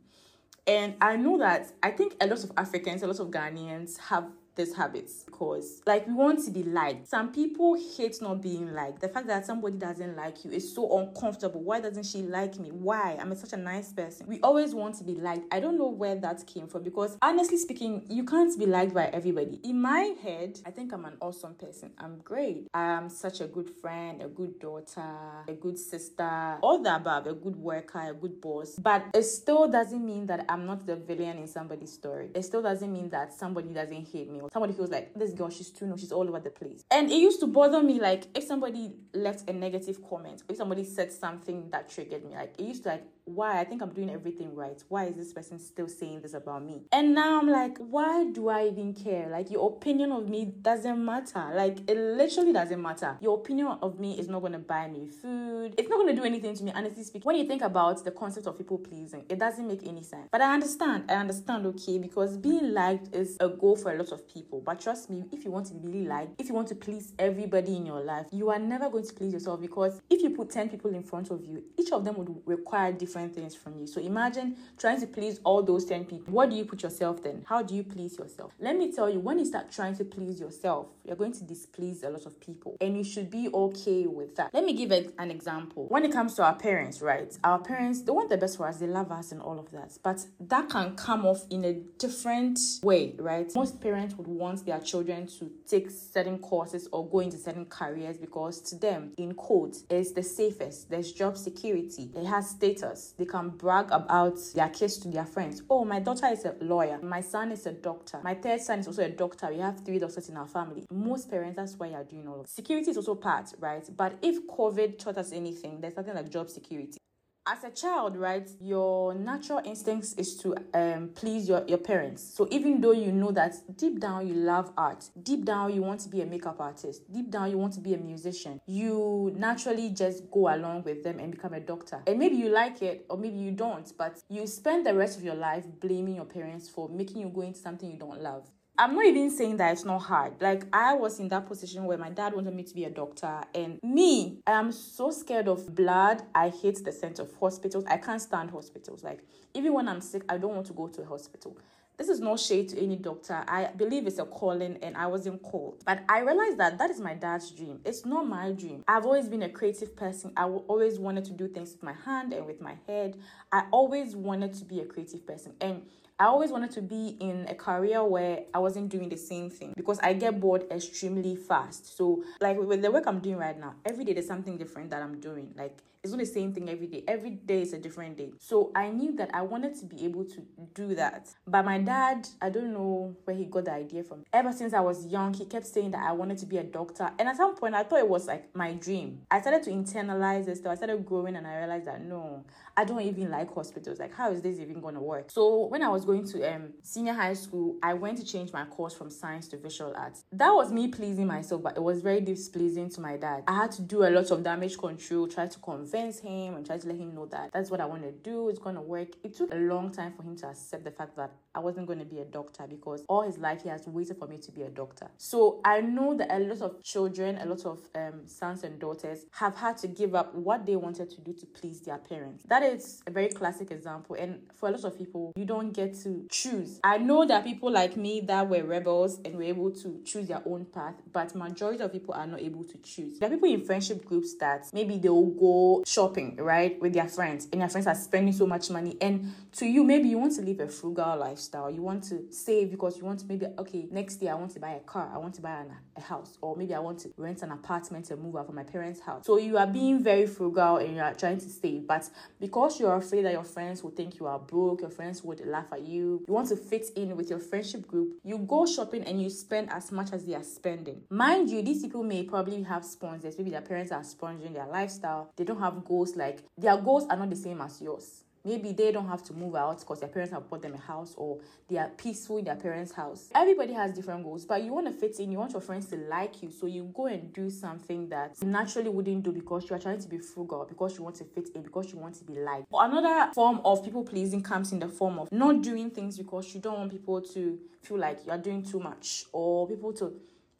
And 0.66 0.94
I 1.00 1.16
know 1.16 1.38
that 1.38 1.72
I 1.82 1.90
think 1.90 2.14
a 2.20 2.26
lot 2.26 2.44
of 2.44 2.52
Africans, 2.56 3.02
a 3.02 3.06
lot 3.08 3.18
of 3.18 3.28
Ghanaians 3.28 3.98
have 3.98 4.26
these 4.54 4.74
habits 4.74 5.24
because 5.24 5.80
like 5.86 6.06
we 6.06 6.12
want 6.12 6.44
to 6.44 6.50
be 6.50 6.62
liked. 6.62 7.08
Some 7.08 7.32
people 7.32 7.76
hate 7.96 8.20
not 8.20 8.42
being 8.42 8.72
liked. 8.72 9.00
The 9.00 9.08
fact 9.08 9.26
that 9.28 9.46
somebody 9.46 9.76
doesn't 9.78 10.16
like 10.16 10.44
you 10.44 10.50
is 10.50 10.74
so 10.74 10.98
uncomfortable. 10.98 11.62
Why 11.62 11.80
doesn't 11.80 12.04
she 12.06 12.22
like 12.22 12.58
me? 12.58 12.70
Why? 12.70 13.16
I'm 13.20 13.34
such 13.34 13.52
a 13.52 13.56
nice 13.56 13.92
person. 13.92 14.26
We 14.26 14.40
always 14.40 14.74
want 14.74 14.96
to 14.96 15.04
be 15.04 15.14
liked. 15.14 15.46
I 15.52 15.60
don't 15.60 15.78
know 15.78 15.88
where 15.88 16.16
that 16.16 16.46
came 16.46 16.66
from 16.68 16.82
because 16.82 17.16
honestly 17.22 17.56
speaking 17.56 18.04
you 18.08 18.24
can't 18.24 18.56
be 18.58 18.66
liked 18.66 18.94
by 18.94 19.06
everybody. 19.06 19.60
In 19.64 19.80
my 19.80 20.14
head 20.22 20.60
i 20.66 20.70
think 20.70 20.92
i'm 20.92 21.04
an 21.04 21.16
awesome 21.20 21.54
person. 21.54 21.90
I'm 21.98 22.18
great. 22.18 22.68
I'm 22.74 23.08
such 23.08 23.40
a 23.40 23.46
good 23.46 23.70
friend 23.70 24.22
a 24.22 24.28
good 24.28 24.58
daughter 24.60 25.02
a 25.48 25.52
good 25.52 25.78
sister 25.78 26.58
all 26.62 26.82
the 26.82 26.94
above 26.94 27.26
a 27.26 27.32
good 27.32 27.56
worker 27.56 28.10
a 28.10 28.14
good 28.14 28.40
boss. 28.40 28.76
But 28.76 29.06
it 29.14 29.22
still 29.24 29.68
doesn't 29.68 30.04
mean 30.04 30.26
that 30.26 30.44
i'm 30.48 30.66
not 30.66 30.86
the 30.86 30.96
villain 30.96 31.38
in 31.38 31.46
somebody's 31.46 31.92
story. 31.92 32.28
It 32.34 32.42
still 32.42 32.62
doesn't 32.62 32.92
mean 32.92 33.08
that 33.10 33.32
somebody 33.32 33.68
doesn't 33.68 34.08
hate 34.08 34.30
me 34.30 34.41
somebody 34.52 34.72
feels 34.72 34.90
like 34.90 35.14
this 35.14 35.32
girl 35.32 35.50
she's 35.50 35.70
too 35.70 35.86
no 35.86 35.96
she's 35.96 36.12
all 36.12 36.28
over 36.28 36.40
the 36.40 36.50
place. 36.50 36.84
And 36.90 37.10
it 37.10 37.16
used 37.16 37.40
to 37.40 37.46
bother 37.46 37.82
me 37.82 38.00
like 38.00 38.24
if 38.34 38.44
somebody 38.44 38.92
left 39.14 39.48
a 39.48 39.52
negative 39.52 39.98
comment 40.08 40.42
if 40.48 40.56
somebody 40.56 40.84
said 40.84 41.12
something 41.12 41.68
that 41.70 41.88
triggered 41.88 42.24
me 42.24 42.34
like 42.34 42.54
it 42.58 42.64
used 42.64 42.84
to 42.84 42.90
like 42.90 43.04
why 43.24 43.60
I 43.60 43.64
think 43.64 43.82
I'm 43.82 43.90
doing 43.90 44.10
everything 44.10 44.54
right. 44.54 44.82
Why 44.88 45.06
is 45.06 45.14
this 45.14 45.32
person 45.32 45.58
still 45.58 45.88
saying 45.88 46.22
this 46.22 46.34
about 46.34 46.64
me? 46.64 46.82
And 46.92 47.14
now 47.14 47.38
I'm 47.38 47.48
like, 47.48 47.78
why 47.78 48.24
do 48.24 48.48
I 48.48 48.66
even 48.66 48.94
care? 48.94 49.28
Like, 49.30 49.50
your 49.50 49.70
opinion 49.70 50.12
of 50.12 50.28
me 50.28 50.46
doesn't 50.60 51.04
matter. 51.04 51.50
Like, 51.54 51.78
it 51.88 51.96
literally 51.96 52.52
doesn't 52.52 52.80
matter. 52.80 53.16
Your 53.20 53.38
opinion 53.38 53.78
of 53.80 54.00
me 54.00 54.18
is 54.18 54.28
not 54.28 54.40
going 54.40 54.52
to 54.52 54.58
buy 54.58 54.88
me 54.88 55.08
food. 55.08 55.74
It's 55.78 55.88
not 55.88 55.96
going 55.96 56.14
to 56.14 56.20
do 56.20 56.24
anything 56.24 56.54
to 56.54 56.64
me, 56.64 56.72
honestly 56.74 57.04
speaking. 57.04 57.26
When 57.26 57.36
you 57.36 57.46
think 57.46 57.62
about 57.62 58.04
the 58.04 58.10
concept 58.10 58.46
of 58.46 58.58
people 58.58 58.78
pleasing, 58.78 59.24
it 59.28 59.38
doesn't 59.38 59.66
make 59.66 59.86
any 59.86 60.02
sense. 60.02 60.28
But 60.30 60.40
I 60.40 60.52
understand. 60.52 61.04
I 61.08 61.14
understand, 61.14 61.66
okay, 61.66 61.98
because 61.98 62.36
being 62.36 62.72
liked 62.72 63.14
is 63.14 63.36
a 63.40 63.48
goal 63.48 63.76
for 63.76 63.92
a 63.92 63.96
lot 63.96 64.10
of 64.12 64.28
people. 64.28 64.60
But 64.60 64.80
trust 64.80 65.10
me, 65.10 65.24
if 65.32 65.44
you 65.44 65.50
want 65.50 65.66
to 65.66 65.74
be 65.74 65.88
really 65.88 66.06
liked, 66.06 66.40
if 66.40 66.48
you 66.48 66.54
want 66.54 66.68
to 66.68 66.74
please 66.74 67.12
everybody 67.18 67.76
in 67.76 67.86
your 67.86 68.00
life, 68.00 68.26
you 68.32 68.50
are 68.50 68.58
never 68.58 68.90
going 68.90 69.06
to 69.06 69.14
please 69.14 69.32
yourself 69.32 69.60
because 69.60 70.00
if 70.10 70.22
you 70.22 70.30
put 70.30 70.50
10 70.50 70.68
people 70.68 70.94
in 70.94 71.02
front 71.02 71.30
of 71.30 71.44
you, 71.44 71.62
each 71.78 71.92
of 71.92 72.04
them 72.04 72.16
would 72.16 72.42
require 72.46 72.92
different 72.92 73.11
different 73.12 73.34
things 73.34 73.54
from 73.54 73.78
you. 73.78 73.86
So 73.86 74.00
imagine 74.00 74.56
trying 74.78 74.98
to 75.00 75.06
please 75.06 75.38
all 75.44 75.62
those 75.62 75.84
10 75.84 76.06
people. 76.06 76.32
What 76.32 76.48
do 76.48 76.56
you 76.56 76.64
put 76.64 76.82
yourself 76.82 77.22
then? 77.22 77.44
How 77.46 77.62
do 77.62 77.74
you 77.74 77.84
please 77.84 78.18
yourself? 78.18 78.52
Let 78.58 78.76
me 78.78 78.90
tell 78.90 79.10
you, 79.10 79.20
when 79.20 79.38
you 79.38 79.44
start 79.44 79.70
trying 79.70 79.96
to 79.96 80.04
please 80.04 80.40
yourself, 80.40 80.86
you're 81.04 81.16
going 81.16 81.32
to 81.32 81.44
displease 81.44 82.02
a 82.04 82.08
lot 82.08 82.24
of 82.24 82.40
people. 82.40 82.78
And 82.80 82.96
you 82.96 83.04
should 83.04 83.30
be 83.30 83.50
okay 83.52 84.06
with 84.06 84.34
that. 84.36 84.54
Let 84.54 84.64
me 84.64 84.72
give 84.72 84.92
an 84.92 85.30
example. 85.30 85.88
When 85.88 86.06
it 86.06 86.12
comes 86.12 86.34
to 86.36 86.42
our 86.42 86.54
parents, 86.54 87.02
right? 87.02 87.36
Our 87.44 87.58
parents, 87.58 88.00
they 88.00 88.12
want 88.12 88.30
the 88.30 88.38
best 88.38 88.56
for 88.56 88.66
us, 88.66 88.78
they 88.78 88.86
love 88.86 89.12
us 89.12 89.30
and 89.30 89.42
all 89.42 89.58
of 89.58 89.70
that. 89.72 89.98
But 90.02 90.24
that 90.40 90.70
can 90.70 90.96
come 90.96 91.26
off 91.26 91.44
in 91.50 91.66
a 91.66 91.74
different 91.98 92.58
way, 92.82 93.14
right? 93.18 93.54
Most 93.54 93.78
parents 93.78 94.14
would 94.16 94.26
want 94.26 94.64
their 94.64 94.80
children 94.80 95.26
to 95.38 95.50
take 95.68 95.90
certain 95.90 96.38
courses 96.38 96.88
or 96.92 97.06
go 97.06 97.20
into 97.20 97.36
certain 97.36 97.66
careers 97.66 98.16
because 98.16 98.62
to 98.62 98.76
them, 98.76 99.12
in 99.18 99.34
quote, 99.34 99.76
it's 99.90 100.12
the 100.12 100.22
safest. 100.22 100.88
There's 100.88 101.12
job 101.12 101.36
security, 101.36 102.10
it 102.16 102.24
has 102.24 102.48
status 102.48 103.01
they 103.18 103.24
can 103.24 103.50
brag 103.50 103.86
about 103.90 104.38
their 104.54 104.68
kids 104.68 104.98
to 104.98 105.08
their 105.08 105.26
friends. 105.26 105.62
Oh, 105.68 105.84
my 105.84 106.00
daughter 106.00 106.26
is 106.26 106.44
a 106.44 106.54
lawyer. 106.60 106.98
My 107.02 107.20
son 107.20 107.52
is 107.52 107.66
a 107.66 107.72
doctor. 107.72 108.20
My 108.22 108.34
third 108.34 108.60
son 108.60 108.78
is 108.80 108.86
also 108.86 109.04
a 109.04 109.08
doctor. 109.10 109.48
We 109.50 109.58
have 109.58 109.80
three 109.84 109.98
doctors 109.98 110.28
in 110.28 110.36
our 110.36 110.46
family. 110.48 110.84
Most 110.90 111.30
parents, 111.30 111.56
that's 111.56 111.74
why 111.74 111.88
you're 111.88 112.04
doing 112.04 112.28
all 112.28 112.40
of 112.40 112.48
Security 112.48 112.90
is 112.90 112.96
also 112.96 113.14
part, 113.14 113.52
right? 113.58 113.84
But 113.96 114.18
if 114.22 114.46
COVID 114.46 114.98
taught 114.98 115.18
us 115.18 115.32
anything, 115.32 115.80
there's 115.80 115.96
nothing 115.96 116.14
like 116.14 116.30
job 116.30 116.48
security. 116.48 116.98
As 117.46 117.64
a 117.64 117.70
child, 117.70 118.16
right, 118.16 118.48
your 118.60 119.14
natural 119.14 119.60
instincts 119.64 120.12
is 120.14 120.36
to 120.36 120.54
um, 120.74 121.10
please 121.14 121.48
your, 121.48 121.64
your 121.66 121.78
parents. 121.78 122.22
So 122.22 122.46
even 122.50 122.80
though 122.80 122.92
you 122.92 123.10
know 123.10 123.32
that 123.32 123.54
deep 123.76 123.98
down 123.98 124.28
you 124.28 124.34
love 124.34 124.72
art, 124.76 125.08
deep 125.22 125.44
down 125.44 125.74
you 125.74 125.82
want 125.82 126.00
to 126.00 126.08
be 126.08 126.20
a 126.20 126.26
makeup 126.26 126.60
artist, 126.60 127.12
deep 127.12 127.30
down 127.30 127.50
you 127.50 127.58
want 127.58 127.72
to 127.74 127.80
be 127.80 127.94
a 127.94 127.98
musician, 127.98 128.60
you 128.66 129.32
naturally 129.36 129.90
just 129.90 130.30
go 130.30 130.54
along 130.54 130.84
with 130.84 131.02
them 131.02 131.18
and 131.18 131.32
become 131.32 131.54
a 131.54 131.60
doctor. 131.60 132.02
And 132.06 132.18
maybe 132.18 132.36
you 132.36 132.48
like 132.48 132.80
it 132.80 133.06
or 133.08 133.18
maybe 133.18 133.38
you 133.38 133.50
don't, 133.50 133.90
but 133.98 134.22
you 134.28 134.46
spend 134.46 134.86
the 134.86 134.94
rest 134.94 135.18
of 135.18 135.24
your 135.24 135.34
life 135.34 135.64
blaming 135.80 136.16
your 136.16 136.24
parents 136.26 136.68
for 136.68 136.88
making 136.88 137.22
you 137.22 137.28
go 137.28 137.40
into 137.40 137.58
something 137.58 137.90
you 137.90 137.98
don't 137.98 138.22
love. 138.22 138.48
I'm 138.78 138.94
not 138.94 139.04
even 139.04 139.30
saying 139.30 139.58
that 139.58 139.72
it's 139.72 139.84
not 139.84 139.98
hard. 139.98 140.40
Like 140.40 140.64
I 140.72 140.94
was 140.94 141.20
in 141.20 141.28
that 141.28 141.46
position 141.46 141.84
where 141.84 141.98
my 141.98 142.08
dad 142.08 142.34
wanted 142.34 142.54
me 142.54 142.62
to 142.62 142.74
be 142.74 142.84
a 142.84 142.90
doctor, 142.90 143.42
and 143.54 143.78
me, 143.82 144.40
I 144.46 144.52
am 144.52 144.72
so 144.72 145.10
scared 145.10 145.46
of 145.46 145.74
blood. 145.74 146.22
I 146.34 146.48
hate 146.48 146.82
the 146.82 146.92
scent 146.92 147.18
of 147.18 147.32
hospitals. 147.38 147.84
I 147.86 147.98
can't 147.98 148.20
stand 148.20 148.50
hospitals. 148.50 149.04
Like 149.04 149.20
even 149.54 149.74
when 149.74 149.88
I'm 149.88 150.00
sick, 150.00 150.24
I 150.28 150.38
don't 150.38 150.54
want 150.54 150.66
to 150.68 150.72
go 150.72 150.88
to 150.88 151.02
a 151.02 151.06
hospital. 151.06 151.56
This 151.98 152.08
is 152.08 152.20
no 152.20 152.38
shade 152.38 152.70
to 152.70 152.82
any 152.82 152.96
doctor. 152.96 153.44
I 153.46 153.66
believe 153.76 154.06
it's 154.06 154.18
a 154.18 154.24
calling 154.24 154.78
and 154.82 154.96
I 154.96 155.06
wasn't 155.06 155.42
called. 155.42 155.82
But 155.84 156.00
I 156.08 156.20
realized 156.20 156.58
that 156.58 156.78
that 156.78 156.90
is 156.90 156.98
my 156.98 157.14
dad's 157.14 157.50
dream. 157.50 157.80
It's 157.84 158.06
not 158.06 158.26
my 158.26 158.50
dream. 158.52 158.82
I've 158.88 159.04
always 159.04 159.28
been 159.28 159.42
a 159.42 159.48
creative 159.50 159.94
person. 159.94 160.32
I 160.36 160.44
always 160.44 160.98
wanted 160.98 161.26
to 161.26 161.32
do 161.32 161.46
things 161.46 161.72
with 161.72 161.82
my 161.82 161.92
hand 161.92 162.32
and 162.32 162.46
with 162.46 162.62
my 162.62 162.76
head. 162.88 163.18
I 163.52 163.66
always 163.70 164.16
wanted 164.16 164.54
to 164.54 164.64
be 164.64 164.80
a 164.80 164.86
creative 164.86 165.26
person. 165.26 165.52
And 165.60 165.82
I 166.22 166.26
always 166.26 166.52
wanted 166.52 166.70
to 166.78 166.82
be 166.82 167.16
in 167.18 167.46
a 167.48 167.54
career 167.56 168.04
where 168.04 168.44
I 168.54 168.60
wasn't 168.60 168.90
doing 168.90 169.08
the 169.08 169.16
same 169.16 169.50
thing 169.50 169.72
because 169.76 169.98
I 169.98 170.12
get 170.12 170.38
bored 170.38 170.64
extremely 170.70 171.34
fast. 171.34 171.96
So, 171.96 172.22
like 172.40 172.56
with 172.60 172.80
the 172.80 172.92
work 172.92 173.08
I'm 173.08 173.18
doing 173.18 173.38
right 173.38 173.58
now, 173.58 173.74
every 173.84 174.04
day 174.04 174.12
there's 174.12 174.28
something 174.28 174.56
different 174.56 174.90
that 174.90 175.02
I'm 175.02 175.18
doing. 175.18 175.52
Like 175.56 175.76
it's 176.02 176.10
not 176.10 176.18
the 176.18 176.26
same 176.26 176.52
thing 176.52 176.68
every 176.68 176.88
day. 176.88 177.04
Every 177.06 177.30
day 177.30 177.62
is 177.62 177.72
a 177.72 177.78
different 177.78 178.18
day. 178.18 178.32
So 178.40 178.72
I 178.74 178.90
knew 178.90 179.14
that 179.16 179.30
I 179.32 179.42
wanted 179.42 179.76
to 179.76 179.86
be 179.86 180.04
able 180.04 180.24
to 180.24 180.42
do 180.74 180.96
that. 180.96 181.28
But 181.46 181.64
my 181.64 181.78
dad, 181.78 182.26
I 182.40 182.50
don't 182.50 182.72
know 182.72 183.14
where 183.22 183.36
he 183.36 183.44
got 183.44 183.66
the 183.66 183.72
idea 183.72 184.02
from. 184.02 184.24
Ever 184.32 184.52
since 184.52 184.74
I 184.74 184.80
was 184.80 185.06
young, 185.06 185.32
he 185.32 185.44
kept 185.44 185.64
saying 185.64 185.92
that 185.92 186.02
I 186.02 186.10
wanted 186.10 186.38
to 186.38 186.46
be 186.46 186.58
a 186.58 186.64
doctor. 186.64 187.08
And 187.20 187.28
at 187.28 187.36
some 187.36 187.54
point, 187.54 187.76
I 187.76 187.84
thought 187.84 188.00
it 188.00 188.08
was 188.08 188.26
like 188.26 188.54
my 188.56 188.72
dream. 188.72 189.20
I 189.30 189.40
started 189.40 189.62
to 189.62 189.70
internalize 189.70 190.46
this. 190.46 190.60
So 190.60 190.70
I 190.70 190.74
started 190.74 191.06
growing 191.06 191.36
and 191.36 191.46
I 191.46 191.58
realized 191.58 191.86
that 191.86 192.04
no, 192.04 192.44
I 192.76 192.84
don't 192.84 193.00
even 193.02 193.30
like 193.30 193.54
hospitals. 193.54 194.00
Like, 194.00 194.12
how 194.12 194.32
is 194.32 194.42
this 194.42 194.58
even 194.58 194.80
going 194.80 194.96
to 194.96 195.00
work? 195.00 195.30
So 195.30 195.66
when 195.66 195.82
I 195.84 195.88
was 195.88 196.04
going 196.04 196.26
to 196.26 196.52
um 196.52 196.72
senior 196.82 197.12
high 197.12 197.34
school, 197.34 197.76
I 197.80 197.94
went 197.94 198.18
to 198.18 198.24
change 198.24 198.52
my 198.52 198.64
course 198.64 198.92
from 198.92 199.08
science 199.08 199.46
to 199.48 199.56
visual 199.56 199.94
arts. 199.96 200.24
That 200.32 200.50
was 200.50 200.72
me 200.72 200.88
pleasing 200.88 201.28
myself, 201.28 201.62
but 201.62 201.76
it 201.76 201.82
was 201.82 202.02
very 202.02 202.20
displeasing 202.20 202.90
to 202.90 203.00
my 203.00 203.16
dad. 203.16 203.44
I 203.46 203.54
had 203.54 203.70
to 203.72 203.82
do 203.82 204.02
a 204.02 204.10
lot 204.10 204.32
of 204.32 204.42
damage 204.42 204.76
control, 204.78 205.28
try 205.28 205.46
to 205.46 205.58
convince 205.60 205.91
him 205.92 206.54
and 206.54 206.66
try 206.66 206.78
to 206.78 206.86
let 206.86 206.96
him 206.96 207.14
know 207.14 207.26
that 207.26 207.50
that's 207.52 207.70
what 207.70 207.80
I 207.80 207.86
want 207.86 208.02
to 208.02 208.12
do. 208.12 208.48
It's 208.48 208.58
going 208.58 208.74
to 208.76 208.80
work. 208.80 209.08
It 209.22 209.36
took 209.36 209.52
a 209.52 209.56
long 209.56 209.90
time 209.90 210.12
for 210.16 210.22
him 210.22 210.36
to 210.36 210.48
accept 210.48 210.84
the 210.84 210.90
fact 210.90 211.16
that 211.16 211.32
I 211.54 211.60
wasn't 211.60 211.86
going 211.86 211.98
to 211.98 212.04
be 212.04 212.20
a 212.20 212.24
doctor 212.24 212.64
because 212.68 213.04
all 213.08 213.22
his 213.22 213.38
life 213.38 213.62
he 213.62 213.68
has 213.68 213.86
waited 213.86 214.16
for 214.16 214.26
me 214.26 214.38
to 214.38 214.52
be 214.52 214.62
a 214.62 214.70
doctor. 214.70 215.08
So 215.18 215.60
I 215.64 215.80
know 215.80 216.16
that 216.16 216.32
a 216.32 216.38
lot 216.38 216.62
of 216.62 216.82
children, 216.82 217.38
a 217.38 217.46
lot 217.46 217.64
of 217.66 217.80
um, 217.94 218.26
sons 218.26 218.64
and 218.64 218.78
daughters 218.78 219.26
have 219.32 219.56
had 219.56 219.76
to 219.78 219.88
give 219.88 220.14
up 220.14 220.34
what 220.34 220.64
they 220.66 220.76
wanted 220.76 221.10
to 221.10 221.20
do 221.20 221.32
to 221.34 221.46
please 221.46 221.80
their 221.80 221.98
parents. 221.98 222.44
That 222.48 222.62
is 222.62 223.02
a 223.06 223.10
very 223.10 223.28
classic 223.28 223.70
example. 223.70 224.16
And 224.18 224.40
for 224.54 224.68
a 224.68 224.72
lot 224.72 224.84
of 224.84 224.96
people, 224.96 225.32
you 225.36 225.44
don't 225.44 225.72
get 225.72 225.98
to 226.02 226.26
choose. 226.30 226.80
I 226.84 226.98
know 226.98 227.26
that 227.26 227.44
people 227.44 227.70
like 227.70 227.96
me 227.96 228.20
that 228.22 228.48
were 228.48 228.62
rebels 228.62 229.20
and 229.24 229.36
were 229.36 229.42
able 229.42 229.70
to 229.70 230.00
choose 230.04 230.28
their 230.28 230.42
own 230.46 230.66
path, 230.66 230.94
but 231.12 231.34
majority 231.34 231.82
of 231.82 231.92
people 231.92 232.14
are 232.14 232.26
not 232.26 232.40
able 232.40 232.64
to 232.64 232.78
choose. 232.78 233.18
There 233.18 233.28
are 233.28 233.32
people 233.32 233.52
in 233.52 233.64
friendship 233.64 234.04
groups 234.04 234.34
that 234.36 234.66
maybe 234.72 234.98
they 234.98 235.08
will 235.08 235.81
shopping, 235.86 236.36
right, 236.36 236.80
with 236.80 236.92
their 236.92 237.08
friends, 237.08 237.48
and 237.52 237.60
your 237.60 237.68
friends 237.68 237.86
are 237.86 237.94
spending 237.94 238.32
so 238.32 238.46
much 238.46 238.70
money. 238.70 238.96
And 239.00 239.34
to 239.52 239.66
you, 239.66 239.84
maybe 239.84 240.08
you 240.08 240.18
want 240.18 240.34
to 240.36 240.42
live 240.42 240.60
a 240.60 240.68
frugal 240.68 241.16
lifestyle. 241.16 241.70
You 241.70 241.82
want 241.82 242.04
to 242.04 242.32
save 242.32 242.70
because 242.70 242.96
you 242.96 243.04
want 243.04 243.20
to 243.20 243.26
maybe, 243.26 243.46
okay, 243.58 243.88
next 243.90 244.22
year 244.22 244.32
I 244.32 244.34
want 244.34 244.52
to 244.52 244.60
buy 244.60 244.72
a 244.72 244.80
car, 244.80 245.10
I 245.12 245.18
want 245.18 245.34
to 245.34 245.42
buy 245.42 245.60
an, 245.60 245.72
a 245.96 246.00
house, 246.00 246.38
or 246.40 246.56
maybe 246.56 246.74
I 246.74 246.78
want 246.78 247.00
to 247.00 247.12
rent 247.16 247.42
an 247.42 247.52
apartment 247.52 248.10
and 248.10 248.22
move 248.22 248.36
out 248.36 248.46
from 248.46 248.54
my 248.54 248.62
parents' 248.62 249.00
house. 249.00 249.26
So 249.26 249.38
you 249.38 249.58
are 249.58 249.66
being 249.66 250.02
very 250.02 250.26
frugal 250.26 250.76
and 250.76 250.96
you 250.96 251.02
are 251.02 251.14
trying 251.14 251.38
to 251.38 251.48
save, 251.48 251.86
but 251.86 252.08
because 252.40 252.80
you're 252.80 252.94
afraid 252.94 253.24
that 253.24 253.32
your 253.32 253.44
friends 253.44 253.82
will 253.82 253.90
think 253.90 254.18
you 254.18 254.26
are 254.26 254.38
broke, 254.38 254.80
your 254.80 254.90
friends 254.90 255.22
would 255.22 255.44
laugh 255.46 255.72
at 255.72 255.82
you, 255.82 256.24
you 256.26 256.34
want 256.34 256.48
to 256.48 256.56
fit 256.56 256.86
in 256.96 257.16
with 257.16 257.30
your 257.30 257.38
friendship 257.38 257.86
group, 257.86 258.18
you 258.24 258.38
go 258.38 258.66
shopping 258.66 259.02
and 259.04 259.20
you 259.22 259.28
spend 259.30 259.70
as 259.70 259.92
much 259.92 260.12
as 260.12 260.24
they 260.24 260.34
are 260.34 260.42
spending. 260.42 261.02
Mind 261.10 261.50
you, 261.50 261.62
these 261.62 261.82
people 261.82 262.02
may 262.02 262.22
probably 262.22 262.62
have 262.62 262.84
sponsors, 262.84 263.36
maybe 263.38 263.50
their 263.50 263.60
parents 263.60 263.92
are 263.92 264.02
sponsoring 264.02 264.54
their 264.54 264.66
lifestyle, 264.66 265.30
they 265.36 265.44
don't 265.44 265.60
have 265.60 265.71
goals 265.72 266.16
like 266.16 266.40
their 266.56 266.76
goals 266.76 267.06
are 267.08 267.16
not 267.16 267.30
the 267.30 267.36
same 267.36 267.60
as 267.60 267.80
yours. 267.80 268.24
Maybe 268.44 268.72
they 268.72 268.90
don't 268.90 269.06
have 269.06 269.22
to 269.24 269.34
move 269.34 269.54
out 269.54 269.78
because 269.78 270.00
their 270.00 270.08
parents 270.08 270.32
have 270.32 270.50
bought 270.50 270.62
them 270.62 270.74
a 270.74 270.78
house 270.78 271.14
or 271.16 271.38
they 271.68 271.78
are 271.78 271.90
peaceful 271.90 272.38
in 272.38 272.44
their 272.44 272.56
parents' 272.56 272.90
house. 272.90 273.30
Everybody 273.36 273.72
has 273.72 273.92
different 273.92 274.24
goals, 274.24 274.44
but 274.44 274.64
you 274.64 274.72
want 274.72 274.88
to 274.88 274.92
fit 274.92 275.20
in, 275.20 275.30
you 275.30 275.38
want 275.38 275.52
your 275.52 275.60
friends 275.60 275.86
to 275.90 275.96
like 275.96 276.42
you, 276.42 276.50
so 276.50 276.66
you 276.66 276.90
go 276.92 277.06
and 277.06 277.32
do 277.32 277.48
something 277.48 278.08
that 278.08 278.42
naturally 278.42 278.88
wouldn't 278.88 279.22
do 279.22 279.30
because 279.30 279.70
you 279.70 279.76
are 279.76 279.78
trying 279.78 280.00
to 280.00 280.08
be 280.08 280.18
frugal, 280.18 280.66
because 280.68 280.98
you 280.98 281.04
want 281.04 281.14
to 281.16 281.24
fit 281.24 281.50
in, 281.54 281.62
because 281.62 281.92
you 281.92 282.00
want 282.00 282.16
to 282.16 282.24
be 282.24 282.34
liked. 282.34 282.66
Another 282.72 283.32
form 283.32 283.60
of 283.64 283.84
people 283.84 284.02
pleasing 284.02 284.42
comes 284.42 284.72
in 284.72 284.80
the 284.80 284.88
form 284.88 285.20
of 285.20 285.30
not 285.30 285.62
doing 285.62 285.90
things 285.90 286.18
because 286.18 286.52
you 286.52 286.60
don't 286.60 286.78
want 286.78 286.90
people 286.90 287.20
to 287.20 287.60
feel 287.80 287.98
like 287.98 288.24
you 288.26 288.32
are 288.32 288.38
doing 288.38 288.64
too 288.64 288.80
much 288.80 289.24
or 289.32 289.68
people 289.68 289.92
to 289.92 290.12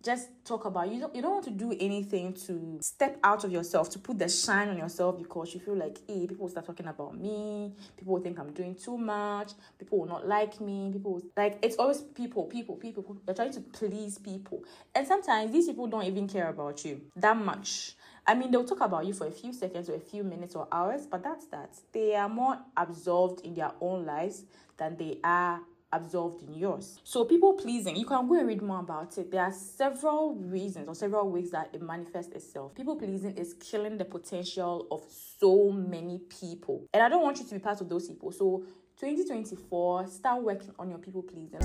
just 0.03 0.29
talk 0.45 0.65
about 0.65 0.91
you 0.91 1.01
don't 1.01 1.15
you 1.15 1.23
don't 1.23 1.33
want 1.33 1.45
to 1.45 1.51
do 1.51 1.75
anything 1.79 2.33
to 2.33 2.79
step 2.81 3.19
out 3.23 3.45
of 3.45 3.53
yourself 3.53 3.89
to 3.89 3.99
put 3.99 4.19
the 4.19 4.29
shine 4.29 4.69
on 4.69 4.77
yourself 4.77 5.17
because 5.17 5.55
you 5.55 5.61
feel 5.61 5.77
like 5.77 5.99
hey 6.09 6.27
people 6.27 6.45
will 6.45 6.49
start 6.49 6.67
talking 6.67 6.87
about 6.87 7.19
me 7.19 7.73
people 7.97 8.15
will 8.15 8.23
think 8.23 8.39
i'm 8.39 8.53
doing 8.53 8.75
too 8.75 8.99
much 8.99 9.53
people 9.79 9.99
will 10.01 10.07
not 10.07 10.27
like 10.27 10.61
me 10.61 10.91
people 10.93 11.15
will, 11.15 11.23
like 11.37 11.59
it's 11.63 11.77
always 11.77 12.01
people 12.01 12.45
people 12.45 12.77
people 12.77 13.17
you're 13.27 13.35
trying 13.35 13.53
to 13.53 13.61
please 13.61 14.19
people 14.19 14.63
and 14.95 15.07
sometimes 15.07 15.53
these 15.53 15.67
people 15.67 15.87
don't 15.87 16.05
even 16.05 16.27
care 16.27 16.49
about 16.49 16.85
you 16.85 17.01
that 17.17 17.37
much 17.37 17.95
I 18.25 18.35
mean, 18.37 18.53
they'll 18.53 18.65
talk 18.65 18.83
about 18.83 19.05
you 19.05 19.15
for 19.15 19.27
a 19.27 19.33
few 19.33 19.53
seconds 19.53 19.89
or 19.89 19.97
a 19.97 20.01
few 20.01 20.23
minutes 20.23 20.55
or 20.55 20.69
hours, 20.71 21.07
but 21.07 21.25
that's 21.25 21.47
that. 21.47 21.71
They 21.93 22.15
are 22.15 22.29
more 22.29 22.57
absorbed 22.77 23.45
in 23.45 23.55
their 23.55 23.73
own 23.81 24.07
lives 24.07 24.45
than 24.77 24.97
they 24.97 25.19
are 25.25 25.61
absorbed 25.93 26.43
in 26.43 26.55
yours. 26.55 26.99
So 27.05 27.25
people 27.25 27.55
pleasing, 27.55 27.97
you 27.97 28.07
can 28.07 28.27
go 28.27 28.39
and 28.39 28.49
read 28.49 28.63
more 28.63 28.81
about 28.81 29.17
it. 29.19 29.31
There 29.31 29.43
are 29.43 29.53
several 29.53 30.35
reasons 30.37 30.89
or 30.89 30.95
several 30.95 31.31
ways 31.31 31.51
that 31.51 31.71
it 31.73 31.83
manifests 31.83 32.33
itself. 32.33 32.75
People 32.75 32.97
pleasing 32.97 33.37
is 33.37 33.55
killing 33.55 33.99
the 33.99 34.05
potential 34.05 34.87
of 34.91 35.05
so 35.39 35.71
many 35.71 36.21
people. 36.41 36.87
And 36.95 37.03
I 37.03 37.09
don't 37.09 37.23
want 37.23 37.39
you 37.39 37.45
to 37.45 37.55
be 37.55 37.61
part 37.61 37.81
of 37.81 37.89
those 37.89 38.09
people. 38.09 38.33
So 38.33 38.65
2024, 39.01 40.07
start 40.09 40.43
working 40.43 40.71
on 40.79 40.89
your 40.89 40.99
people 40.99 41.23
pleasing. 41.23 41.61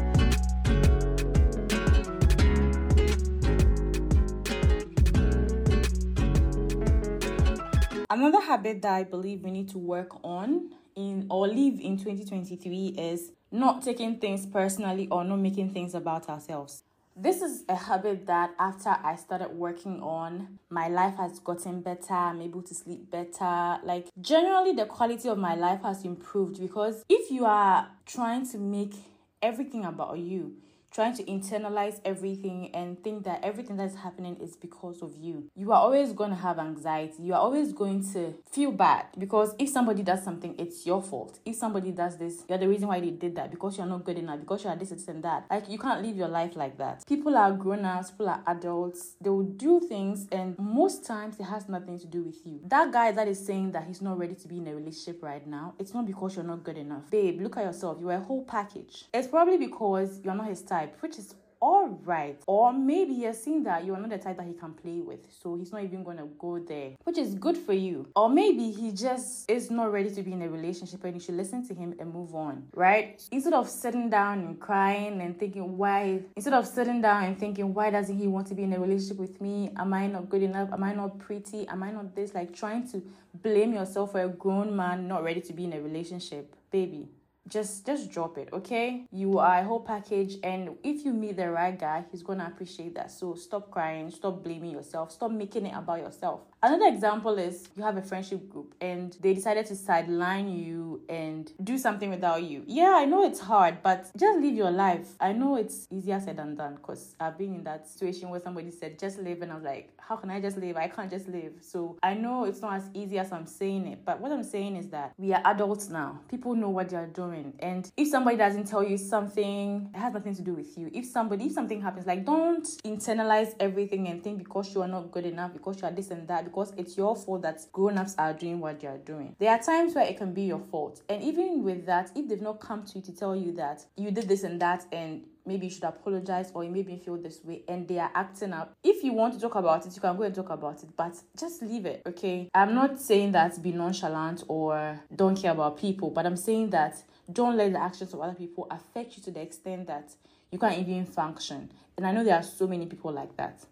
Another 8.09 8.39
habit 8.39 8.81
that 8.81 8.93
I 8.93 9.03
believe 9.03 9.43
we 9.43 9.51
need 9.51 9.69
to 9.69 9.77
work 9.77 10.23
on 10.23 10.71
in 10.95 11.27
or 11.29 11.47
live 11.47 11.79
in 11.79 11.97
2023 11.97 12.95
is 12.97 13.31
not 13.51 13.83
taking 13.83 14.19
things 14.19 14.45
personally 14.45 15.07
or 15.09 15.23
not 15.23 15.39
making 15.39 15.73
things 15.73 15.93
about 15.95 16.29
ourselves. 16.29 16.83
This 17.19 17.41
is 17.41 17.63
a 17.67 17.75
habit 17.75 18.27
that 18.27 18.51
after 18.59 18.89
I 18.89 19.15
started 19.15 19.49
working 19.49 20.01
on, 20.03 20.59
my 20.69 20.87
life 20.87 21.15
has 21.15 21.39
gotten 21.39 21.81
better. 21.81 22.13
I'm 22.13 22.41
able 22.41 22.61
to 22.61 22.75
sleep 22.75 23.09
better. 23.09 23.79
Like, 23.83 24.09
generally, 24.21 24.73
the 24.73 24.85
quality 24.85 25.27
of 25.27 25.39
my 25.39 25.55
life 25.55 25.81
has 25.81 26.05
improved 26.05 26.59
because 26.59 27.03
if 27.09 27.31
you 27.31 27.45
are 27.45 27.87
trying 28.05 28.47
to 28.51 28.59
make 28.59 28.93
everything 29.41 29.83
about 29.83 30.19
you, 30.19 30.57
trying 30.91 31.15
to 31.15 31.23
internalize 31.23 31.99
everything 32.05 32.71
and 32.73 33.03
think 33.03 33.23
that 33.25 33.43
everything 33.43 33.77
that's 33.77 33.95
happening 33.95 34.37
is 34.37 34.55
because 34.55 35.01
of 35.01 35.15
you. 35.17 35.49
You 35.55 35.71
are 35.71 35.81
always 35.81 36.13
going 36.13 36.31
to 36.31 36.35
have 36.35 36.59
anxiety. 36.59 37.23
You 37.23 37.33
are 37.33 37.39
always 37.39 37.73
going 37.73 38.03
to 38.13 38.33
feel 38.51 38.71
bad 38.71 39.05
because 39.17 39.53
if 39.59 39.69
somebody 39.69 40.03
does 40.03 40.23
something, 40.23 40.55
it's 40.57 40.85
your 40.85 41.01
fault. 41.01 41.39
If 41.45 41.55
somebody 41.55 41.91
does 41.91 42.17
this, 42.17 42.43
you're 42.49 42.57
the 42.57 42.67
reason 42.67 42.87
why 42.87 42.99
they 42.99 43.11
did 43.11 43.35
that 43.35 43.51
because 43.51 43.77
you're 43.77 43.87
not 43.87 44.03
good 44.03 44.17
enough, 44.17 44.39
because 44.39 44.63
you're 44.63 44.75
this, 44.75 44.89
this, 44.89 45.07
and 45.07 45.23
that. 45.23 45.45
Like, 45.49 45.69
you 45.69 45.77
can't 45.77 46.03
live 46.03 46.15
your 46.15 46.27
life 46.27 46.55
like 46.55 46.77
that. 46.77 47.05
People 47.07 47.37
are 47.37 47.51
grown 47.51 47.85
ups, 47.85 48.11
people 48.11 48.29
are 48.29 48.43
adults. 48.47 49.15
They 49.21 49.29
will 49.29 49.43
do 49.43 49.79
things, 49.79 50.27
and 50.31 50.57
most 50.57 51.05
times 51.05 51.39
it 51.39 51.43
has 51.43 51.69
nothing 51.69 51.99
to 51.99 52.07
do 52.07 52.23
with 52.23 52.45
you. 52.45 52.59
That 52.65 52.91
guy 52.91 53.11
that 53.11 53.27
is 53.27 53.45
saying 53.45 53.71
that 53.73 53.85
he's 53.85 54.01
not 54.01 54.17
ready 54.17 54.35
to 54.35 54.47
be 54.47 54.57
in 54.57 54.67
a 54.67 54.75
relationship 54.75 55.21
right 55.21 55.45
now, 55.45 55.75
it's 55.79 55.93
not 55.93 56.05
because 56.05 56.35
you're 56.35 56.45
not 56.45 56.63
good 56.63 56.77
enough. 56.77 57.09
Babe, 57.09 57.41
look 57.41 57.57
at 57.57 57.65
yourself. 57.65 57.97
You're 57.99 58.13
a 58.13 58.19
whole 58.19 58.43
package. 58.43 59.05
It's 59.13 59.27
probably 59.27 59.57
because 59.57 60.19
you're 60.23 60.35
not 60.35 60.47
his 60.47 60.61
type 60.61 60.86
type, 60.87 61.01
which 61.01 61.17
is 61.17 61.35
all 61.59 61.99
right. 62.05 62.39
Or 62.45 62.71
maybe 62.71 63.15
has 63.21 63.43
seen 63.43 63.63
that 63.63 63.83
you're 63.83 63.97
not 63.97 64.09
the 64.09 64.17
type 64.19 64.37
that 64.37 64.45
he 64.45 64.53
can 64.53 64.73
play 64.73 64.99
with, 64.99 65.19
so 65.41 65.55
he's 65.55 65.71
not 65.71 65.83
even 65.83 66.03
gonna 66.03 66.27
go 66.37 66.59
there, 66.59 66.91
which 67.03 67.17
is 67.17 67.33
good 67.33 67.57
for 67.57 67.73
you. 67.73 68.07
Or 68.15 68.29
maybe 68.29 68.69
he 68.71 68.91
just 68.91 69.49
is 69.49 69.71
not 69.71 69.91
ready 69.91 70.11
to 70.11 70.21
be 70.21 70.33
in 70.33 70.41
a 70.43 70.49
relationship 70.49 71.03
and 71.03 71.15
you 71.15 71.19
should 71.19 71.35
listen 71.35 71.67
to 71.67 71.73
him 71.73 71.95
and 71.99 72.13
move 72.13 72.35
on, 72.35 72.67
right? 72.75 73.21
Instead 73.31 73.53
of 73.53 73.67
sitting 73.67 74.09
down 74.09 74.39
and 74.39 74.59
crying 74.59 75.19
and 75.21 75.39
thinking, 75.39 75.77
why, 75.77 76.21
instead 76.35 76.53
of 76.53 76.67
sitting 76.67 77.01
down 77.01 77.23
and 77.23 77.39
thinking, 77.39 77.73
why 77.73 77.89
doesn't 77.89 78.17
he 78.17 78.27
want 78.27 78.45
to 78.47 78.53
be 78.53 78.63
in 78.63 78.73
a 78.73 78.79
relationship 78.79 79.17
with 79.17 79.41
me? 79.41 79.71
Am 79.77 79.93
I 79.93 80.07
not 80.07 80.29
good 80.29 80.43
enough? 80.43 80.71
Am 80.71 80.83
I 80.83 80.93
not 80.93 81.17
pretty? 81.17 81.67
Am 81.67 81.81
I 81.81 81.91
not 81.91 82.15
this? 82.15 82.35
Like 82.35 82.55
trying 82.55 82.87
to 82.91 83.01
blame 83.41 83.73
yourself 83.73 84.11
for 84.11 84.21
a 84.21 84.29
grown 84.29 84.75
man 84.75 85.07
not 85.07 85.23
ready 85.23 85.41
to 85.41 85.53
be 85.53 85.63
in 85.63 85.73
a 85.73 85.81
relationship. 85.81 86.55
Baby, 86.69 87.07
just 87.47 87.85
just 87.85 88.11
drop 88.11 88.37
it 88.37 88.49
okay? 88.53 89.05
You 89.11 89.39
are 89.39 89.59
a 89.59 89.63
whole 89.63 89.79
package 89.79 90.37
and 90.43 90.75
if 90.83 91.05
you 91.05 91.13
meet 91.13 91.37
the 91.37 91.49
right 91.49 91.77
guy 91.77 92.05
he's 92.11 92.23
gonna 92.23 92.45
appreciate 92.45 92.95
that. 92.95 93.11
So 93.11 93.35
stop 93.35 93.71
crying 93.71 94.09
stop 94.11 94.43
blaming 94.43 94.71
yourself 94.71 95.11
stop 95.11 95.31
making 95.31 95.65
it 95.65 95.73
about 95.75 95.99
yourself 95.99 96.41
Another 96.63 96.87
example 96.87 97.37
is 97.37 97.69
you 97.75 97.83
have 97.83 97.97
a 97.97 98.01
friendship 98.01 98.49
group 98.49 98.73
and 98.81 99.15
they 99.21 99.35
decided 99.35 99.67
to 99.67 99.75
sideline 99.75 100.49
you 100.49 101.01
and 101.07 101.51
do 101.63 101.77
something 101.77 102.09
without 102.09 102.41
you. 102.41 102.63
Yeah, 102.65 102.95
I 102.95 103.05
know 103.05 103.23
it's 103.23 103.39
hard, 103.39 103.83
but 103.83 104.09
just 104.17 104.39
live 104.39 104.55
your 104.55 104.71
life. 104.71 105.13
I 105.19 105.33
know 105.33 105.55
it's 105.55 105.87
easier 105.91 106.19
said 106.19 106.37
than 106.37 106.55
done 106.55 106.75
because 106.75 107.15
I've 107.19 107.37
been 107.37 107.53
in 107.53 107.63
that 107.65 107.87
situation 107.87 108.29
where 108.29 108.39
somebody 108.39 108.71
said, 108.71 108.97
just 108.97 109.19
live. 109.19 109.43
And 109.43 109.51
I 109.51 109.55
was 109.55 109.63
like, 109.63 109.91
how 109.99 110.15
can 110.15 110.31
I 110.31 110.41
just 110.41 110.57
live? 110.57 110.77
I 110.77 110.87
can't 110.87 111.11
just 111.11 111.27
live. 111.27 111.53
So 111.61 111.99
I 112.01 112.15
know 112.15 112.45
it's 112.45 112.61
not 112.61 112.73
as 112.73 112.89
easy 112.95 113.19
as 113.19 113.31
I'm 113.31 113.45
saying 113.45 113.87
it, 113.87 113.99
but 114.03 114.19
what 114.19 114.31
I'm 114.31 114.43
saying 114.43 114.77
is 114.77 114.87
that 114.87 115.13
we 115.17 115.33
are 115.33 115.41
adults 115.45 115.89
now. 115.89 116.21
People 116.27 116.55
know 116.55 116.69
what 116.69 116.89
they 116.89 116.97
are 116.97 117.05
doing. 117.05 117.53
And 117.59 117.91
if 117.95 118.07
somebody 118.07 118.37
doesn't 118.37 118.65
tell 118.65 118.83
you 118.83 118.97
something, 118.97 119.91
it 119.93 119.97
has 119.97 120.13
nothing 120.13 120.33
to 120.33 120.41
do 120.41 120.53
with 120.53 120.75
you. 120.75 120.89
If 120.91 121.05
somebody, 121.05 121.45
if 121.45 121.51
something 121.51 121.81
happens, 121.81 122.07
like 122.07 122.25
don't 122.25 122.65
internalize 122.83 123.53
everything 123.59 124.07
and 124.07 124.23
think 124.23 124.39
because 124.39 124.73
you 124.73 124.81
are 124.81 124.87
not 124.87 125.11
good 125.11 125.25
enough, 125.25 125.53
because 125.53 125.81
you 125.81 125.87
are 125.87 125.91
this 125.91 126.09
and 126.09 126.27
that 126.27 126.46
because 126.47 126.73
it's 126.77 126.97
your 126.97 127.15
fault 127.15 127.41
that 127.43 127.61
grown-ups 127.71 128.15
are 128.17 128.33
doing 128.33 128.59
what 128.59 128.79
they 128.79 128.87
are 128.87 128.97
doing. 128.97 129.35
There 129.39 129.51
are 129.51 129.59
times 129.61 129.95
where 129.95 130.05
it 130.05 130.17
can 130.17 130.33
be 130.33 130.43
your 130.43 130.59
fault. 130.59 131.01
And 131.09 131.21
even 131.21 131.63
with 131.63 131.85
that, 131.85 132.11
if 132.15 132.27
they've 132.27 132.41
not 132.41 132.59
come 132.59 132.83
to 132.85 132.99
you 132.99 133.01
to 133.05 133.15
tell 133.15 133.35
you 133.35 133.51
that 133.53 133.85
you 133.95 134.11
did 134.11 134.27
this 134.27 134.43
and 134.43 134.61
that 134.61 134.85
and 134.91 135.23
maybe 135.45 135.67
you 135.67 135.71
should 135.71 135.83
apologize 135.83 136.51
or 136.53 136.63
you 136.63 136.69
made 136.69 136.87
me 136.87 136.97
feel 136.97 137.17
this 137.17 137.39
way 137.43 137.63
and 137.67 137.87
they 137.87 137.97
are 137.99 138.11
acting 138.13 138.53
up. 138.53 138.73
If 138.83 139.03
you 139.03 139.13
want 139.13 139.33
to 139.33 139.39
talk 139.39 139.55
about 139.55 139.85
it, 139.85 139.95
you 139.95 140.01
can 140.01 140.15
go 140.17 140.23
and 140.23 140.35
talk 140.35 140.49
about 140.49 140.83
it, 140.83 140.89
but 140.95 141.15
just 141.39 141.61
leave 141.61 141.85
it, 141.85 142.01
okay? 142.05 142.49
I'm 142.53 142.75
not 142.75 142.99
saying 142.99 143.31
that 143.31 143.61
be 143.61 143.71
nonchalant 143.71 144.43
or 144.47 144.99
don't 145.15 145.35
care 145.35 145.51
about 145.51 145.77
people, 145.77 146.09
but 146.09 146.25
I'm 146.25 146.37
saying 146.37 146.71
that 146.71 147.01
don't 147.31 147.55
let 147.55 147.73
the 147.73 147.81
actions 147.81 148.13
of 148.13 148.19
other 148.21 148.35
people 148.35 148.67
affect 148.69 149.17
you 149.17 149.23
to 149.23 149.31
the 149.31 149.41
extent 149.41 149.87
that 149.87 150.13
you 150.51 150.59
can't 150.59 150.77
even 150.77 151.05
function. 151.05 151.71
And 151.97 152.05
I 152.05 152.11
know 152.11 152.23
there 152.23 152.35
are 152.35 152.43
so 152.43 152.67
many 152.67 152.85
people 152.85 153.11
like 153.11 153.35
that. 153.37 153.65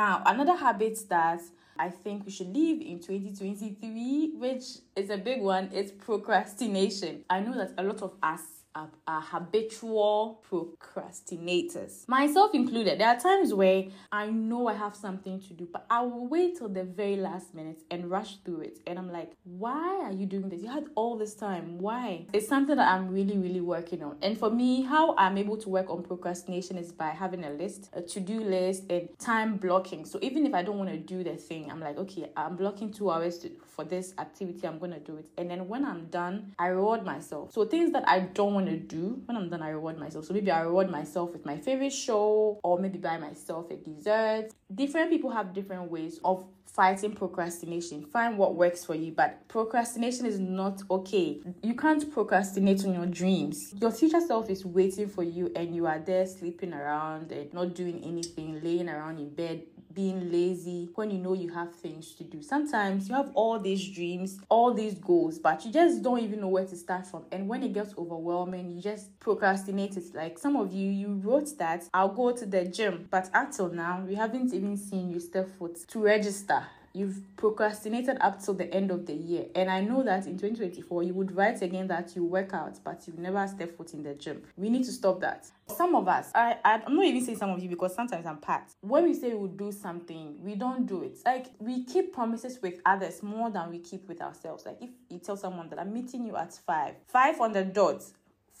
Now, 0.00 0.22
another 0.24 0.56
habit 0.56 0.98
that 1.10 1.42
I 1.78 1.90
think 1.90 2.24
we 2.24 2.32
should 2.32 2.54
leave 2.56 2.80
in 2.80 3.00
2023, 3.00 4.36
which 4.38 4.64
is 4.96 5.10
a 5.10 5.18
big 5.18 5.42
one, 5.42 5.70
is 5.72 5.92
procrastination. 5.92 7.22
I 7.28 7.40
know 7.40 7.54
that 7.58 7.74
a 7.76 7.82
lot 7.82 8.00
of 8.00 8.14
us 8.22 8.40
are, 8.74 8.90
habitual 9.06 10.42
procrastinators, 10.50 12.08
myself 12.08 12.54
included. 12.54 13.00
There 13.00 13.08
are 13.08 13.18
times 13.18 13.52
where 13.52 13.84
I 14.12 14.26
know 14.26 14.68
I 14.68 14.74
have 14.74 14.94
something 14.94 15.40
to 15.40 15.54
do, 15.54 15.68
but 15.72 15.86
I 15.90 16.02
will 16.02 16.26
wait 16.26 16.58
till 16.58 16.68
the 16.68 16.84
very 16.84 17.16
last 17.16 17.54
minute 17.54 17.82
and 17.90 18.10
rush 18.10 18.38
through 18.44 18.60
it. 18.60 18.78
And 18.86 18.98
I'm 18.98 19.10
like, 19.10 19.32
why 19.44 20.00
are 20.04 20.12
you 20.12 20.26
doing 20.26 20.48
this? 20.48 20.62
You 20.62 20.68
had 20.68 20.86
all 20.94 21.16
this 21.16 21.34
time. 21.34 21.78
Why? 21.78 22.26
It's 22.32 22.48
something 22.48 22.76
that 22.76 22.88
I'm 22.88 23.08
really, 23.08 23.38
really 23.38 23.60
working 23.60 24.02
on. 24.02 24.16
And 24.22 24.38
for 24.38 24.50
me, 24.50 24.82
how 24.82 25.14
I'm 25.16 25.36
able 25.38 25.56
to 25.58 25.68
work 25.68 25.90
on 25.90 26.02
procrastination 26.02 26.76
is 26.78 26.92
by 26.92 27.08
having 27.10 27.44
a 27.44 27.50
list, 27.50 27.90
a 27.92 28.02
to 28.02 28.20
do 28.20 28.40
list, 28.40 28.84
and 28.90 29.08
time 29.18 29.56
blocking. 29.56 30.04
So 30.04 30.18
even 30.22 30.46
if 30.46 30.54
I 30.54 30.62
don't 30.62 30.78
want 30.78 30.90
to 30.90 30.98
do 30.98 31.24
the 31.24 31.36
thing, 31.36 31.70
I'm 31.70 31.80
like, 31.80 31.98
okay, 31.98 32.30
I'm 32.36 32.56
blocking 32.56 32.92
two 32.92 33.10
hours 33.10 33.38
to, 33.38 33.50
for 33.66 33.84
this 33.84 34.14
activity, 34.18 34.66
I'm 34.66 34.78
going 34.78 34.92
to 34.92 35.00
do 35.00 35.16
it. 35.16 35.28
And 35.36 35.50
then 35.50 35.68
when 35.68 35.84
I'm 35.84 36.06
done, 36.06 36.54
I 36.58 36.68
reward 36.68 37.04
myself. 37.04 37.52
So 37.52 37.64
things 37.64 37.92
that 37.92 38.08
I 38.08 38.20
don't 38.20 38.59
want 38.64 38.70
to 38.70 38.96
do, 38.96 39.22
when 39.24 39.36
I'm 39.36 39.48
done, 39.48 39.62
I 39.62 39.70
reward 39.70 39.98
myself. 39.98 40.26
So 40.26 40.34
maybe 40.34 40.50
I 40.50 40.60
reward 40.60 40.90
myself 40.90 41.32
with 41.32 41.44
my 41.44 41.56
favorite 41.56 41.92
show, 41.92 42.60
or 42.62 42.78
maybe 42.78 42.98
buy 42.98 43.18
myself 43.18 43.70
a 43.70 43.76
dessert. 43.76 44.50
Different 44.74 45.10
people 45.10 45.30
have 45.30 45.52
different 45.52 45.90
ways 45.90 46.20
of 46.24 46.44
fighting 46.66 47.12
procrastination. 47.12 48.04
Find 48.04 48.38
what 48.38 48.54
works 48.54 48.84
for 48.84 48.94
you, 48.94 49.12
but 49.12 49.48
procrastination 49.48 50.26
is 50.26 50.38
not 50.38 50.82
okay. 50.90 51.40
You 51.62 51.74
can't 51.74 52.12
procrastinate 52.12 52.84
on 52.84 52.94
your 52.94 53.06
dreams. 53.06 53.74
Your 53.80 53.90
future 53.90 54.20
self 54.20 54.48
is 54.50 54.64
waiting 54.64 55.08
for 55.08 55.24
you, 55.24 55.50
and 55.56 55.74
you 55.74 55.86
are 55.86 55.98
there 55.98 56.26
sleeping 56.26 56.72
around 56.72 57.32
and 57.32 57.52
not 57.52 57.74
doing 57.74 58.02
anything, 58.04 58.60
laying 58.62 58.88
around 58.88 59.18
in 59.18 59.30
bed, 59.30 59.62
being 59.94 60.30
lazy 60.30 60.88
when 60.94 61.10
you 61.10 61.18
know 61.18 61.34
you 61.34 61.52
have 61.52 61.74
things 61.74 62.14
to 62.14 62.24
do. 62.24 62.42
Sometimes 62.42 63.08
you 63.08 63.14
have 63.14 63.30
all 63.34 63.58
these 63.58 63.88
dreams, 63.88 64.40
all 64.48 64.72
these 64.72 64.94
goals, 64.94 65.38
but 65.38 65.64
you 65.64 65.72
just 65.72 66.02
don't 66.02 66.20
even 66.20 66.40
know 66.40 66.48
where 66.48 66.66
to 66.66 66.76
start 66.76 67.06
from. 67.06 67.24
And 67.32 67.48
when 67.48 67.62
it 67.62 67.72
gets 67.72 67.94
overwhelming, 67.98 68.70
you 68.70 68.80
just 68.80 69.18
procrastinate 69.20 69.96
it. 69.96 70.14
Like 70.14 70.38
some 70.38 70.56
of 70.56 70.72
you, 70.72 70.90
you 70.90 71.20
wrote 71.24 71.56
that 71.58 71.88
I'll 71.92 72.14
go 72.14 72.32
to 72.32 72.46
the 72.46 72.64
gym, 72.64 73.08
but 73.10 73.30
until 73.34 73.70
now, 73.70 74.04
we 74.06 74.14
haven't 74.14 74.52
even 74.54 74.76
seen 74.76 75.10
you 75.10 75.20
step 75.20 75.48
foot 75.58 75.78
to 75.88 75.98
register 76.02 76.64
you've 76.92 77.22
procrastinated 77.36 78.18
up 78.20 78.42
till 78.42 78.54
the 78.54 78.72
end 78.74 78.90
of 78.90 79.06
the 79.06 79.12
year. 79.12 79.46
And 79.54 79.70
I 79.70 79.80
know 79.80 80.02
that 80.02 80.26
in 80.26 80.32
2024, 80.38 81.02
you 81.02 81.14
would 81.14 81.34
write 81.34 81.62
again 81.62 81.86
that 81.88 82.14
you 82.16 82.24
work 82.24 82.52
out, 82.52 82.78
but 82.84 83.06
you 83.06 83.14
never 83.16 83.46
step 83.46 83.76
foot 83.76 83.94
in 83.94 84.02
the 84.02 84.14
gym. 84.14 84.42
We 84.56 84.68
need 84.70 84.84
to 84.84 84.92
stop 84.92 85.20
that. 85.20 85.50
Some 85.68 85.94
of 85.94 86.08
us, 86.08 86.30
I, 86.34 86.56
I'm 86.64 86.96
not 86.96 87.04
even 87.04 87.24
saying 87.24 87.38
some 87.38 87.50
of 87.50 87.62
you 87.62 87.68
because 87.68 87.94
sometimes 87.94 88.26
I'm 88.26 88.38
part. 88.38 88.64
When 88.80 89.04
we 89.04 89.14
say 89.14 89.34
we'll 89.34 89.48
do 89.48 89.70
something, 89.70 90.36
we 90.42 90.56
don't 90.56 90.86
do 90.86 91.02
it. 91.02 91.18
Like 91.24 91.46
we 91.58 91.84
keep 91.84 92.12
promises 92.12 92.58
with 92.60 92.80
others 92.84 93.22
more 93.22 93.50
than 93.50 93.70
we 93.70 93.78
keep 93.78 94.08
with 94.08 94.20
ourselves. 94.20 94.66
Like 94.66 94.78
if 94.80 94.90
you 95.08 95.18
tell 95.18 95.36
someone 95.36 95.68
that 95.70 95.78
I'm 95.78 95.92
meeting 95.92 96.26
you 96.26 96.36
at 96.36 96.52
five, 96.54 96.94
five 97.06 97.40
on 97.40 97.52
the 97.52 97.64
dot, 97.64 98.02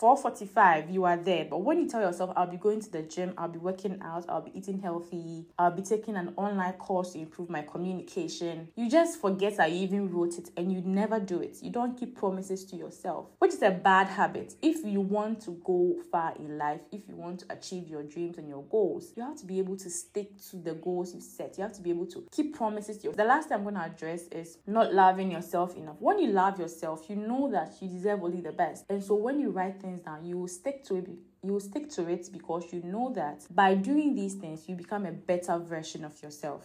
4:45 0.00 0.90
you 0.90 1.04
are 1.04 1.18
there. 1.18 1.44
But 1.44 1.58
when 1.58 1.78
you 1.78 1.86
tell 1.86 2.00
yourself 2.00 2.30
I'll 2.34 2.46
be 2.46 2.56
going 2.56 2.80
to 2.80 2.90
the 2.90 3.02
gym 3.02 3.34
I'll 3.36 3.48
be 3.48 3.58
working 3.58 4.00
out 4.02 4.24
I'll 4.30 4.40
be 4.40 4.56
eating 4.56 4.78
healthy 4.78 5.44
I'll 5.58 5.70
be 5.70 5.82
taking 5.82 6.16
an 6.16 6.32
online 6.36 6.72
course 6.74 7.12
to 7.12 7.18
improve 7.18 7.50
my 7.50 7.60
communication 7.60 8.68
you 8.76 8.88
just 8.88 9.20
forget 9.20 9.58
you 9.70 9.76
even 9.82 10.10
wrote 10.10 10.38
it 10.38 10.50
and 10.56 10.72
you 10.72 10.80
never 10.80 11.20
do 11.20 11.40
it. 11.40 11.58
You 11.62 11.70
don't 11.70 11.98
keep 11.98 12.16
promises 12.16 12.64
to 12.66 12.76
yourself 12.76 13.26
which 13.40 13.52
is 13.52 13.62
a 13.62 13.70
bad 13.70 14.08
habit. 14.08 14.54
If 14.62 14.84
you 14.86 15.02
want 15.02 15.42
to 15.42 15.60
go 15.64 15.96
far 16.10 16.34
in 16.38 16.56
life 16.56 16.80
if 16.92 17.06
you 17.06 17.16
want 17.16 17.40
to 17.40 17.46
achieve 17.50 17.86
your 17.86 18.02
dreams 18.02 18.38
and 18.38 18.48
your 18.48 18.62
goals 18.64 19.12
you 19.16 19.22
have 19.22 19.36
to 19.36 19.44
be 19.44 19.58
able 19.58 19.76
to 19.76 19.90
stick 19.90 20.30
to 20.50 20.56
the 20.56 20.72
goals 20.72 21.14
you 21.14 21.20
set. 21.20 21.58
You 21.58 21.64
have 21.64 21.74
to 21.74 21.82
be 21.82 21.90
able 21.90 22.06
to 22.06 22.24
keep 22.32 22.56
promises 22.56 22.96
to 22.98 23.02
yourself. 23.08 23.16
the 23.16 23.24
last 23.24 23.48
thing 23.48 23.58
I'm 23.58 23.64
going 23.64 23.74
to 23.74 23.82
address 23.82 24.22
is 24.28 24.56
not 24.66 24.94
loving 24.94 25.30
yourself 25.30 25.76
enough. 25.76 25.96
When 25.98 26.18
you 26.18 26.30
love 26.30 26.58
yourself 26.58 27.04
you 27.10 27.16
know 27.16 27.50
that 27.50 27.74
you 27.82 27.88
deserve 27.88 28.22
only 28.22 28.40
the 28.40 28.52
best. 28.52 28.86
And 28.88 29.04
so 29.04 29.14
when 29.14 29.38
you 29.38 29.50
write 29.50 29.78
things 29.80 29.89
things 29.90 30.04
down, 30.04 30.24
you 30.24 30.38
will 30.38 30.48
stick 30.48 30.84
to 30.84 30.96
it. 30.96 31.08
You 31.42 31.52
will 31.52 31.60
stick 31.60 31.90
to 31.90 32.08
it 32.08 32.28
because 32.32 32.72
you 32.72 32.82
know 32.82 33.12
that 33.14 33.46
by 33.50 33.74
doing 33.74 34.14
these 34.14 34.34
things, 34.34 34.68
you 34.68 34.76
become 34.76 35.06
a 35.06 35.12
better 35.12 35.58
version 35.58 36.04
of 36.04 36.22
yourself. 36.22 36.64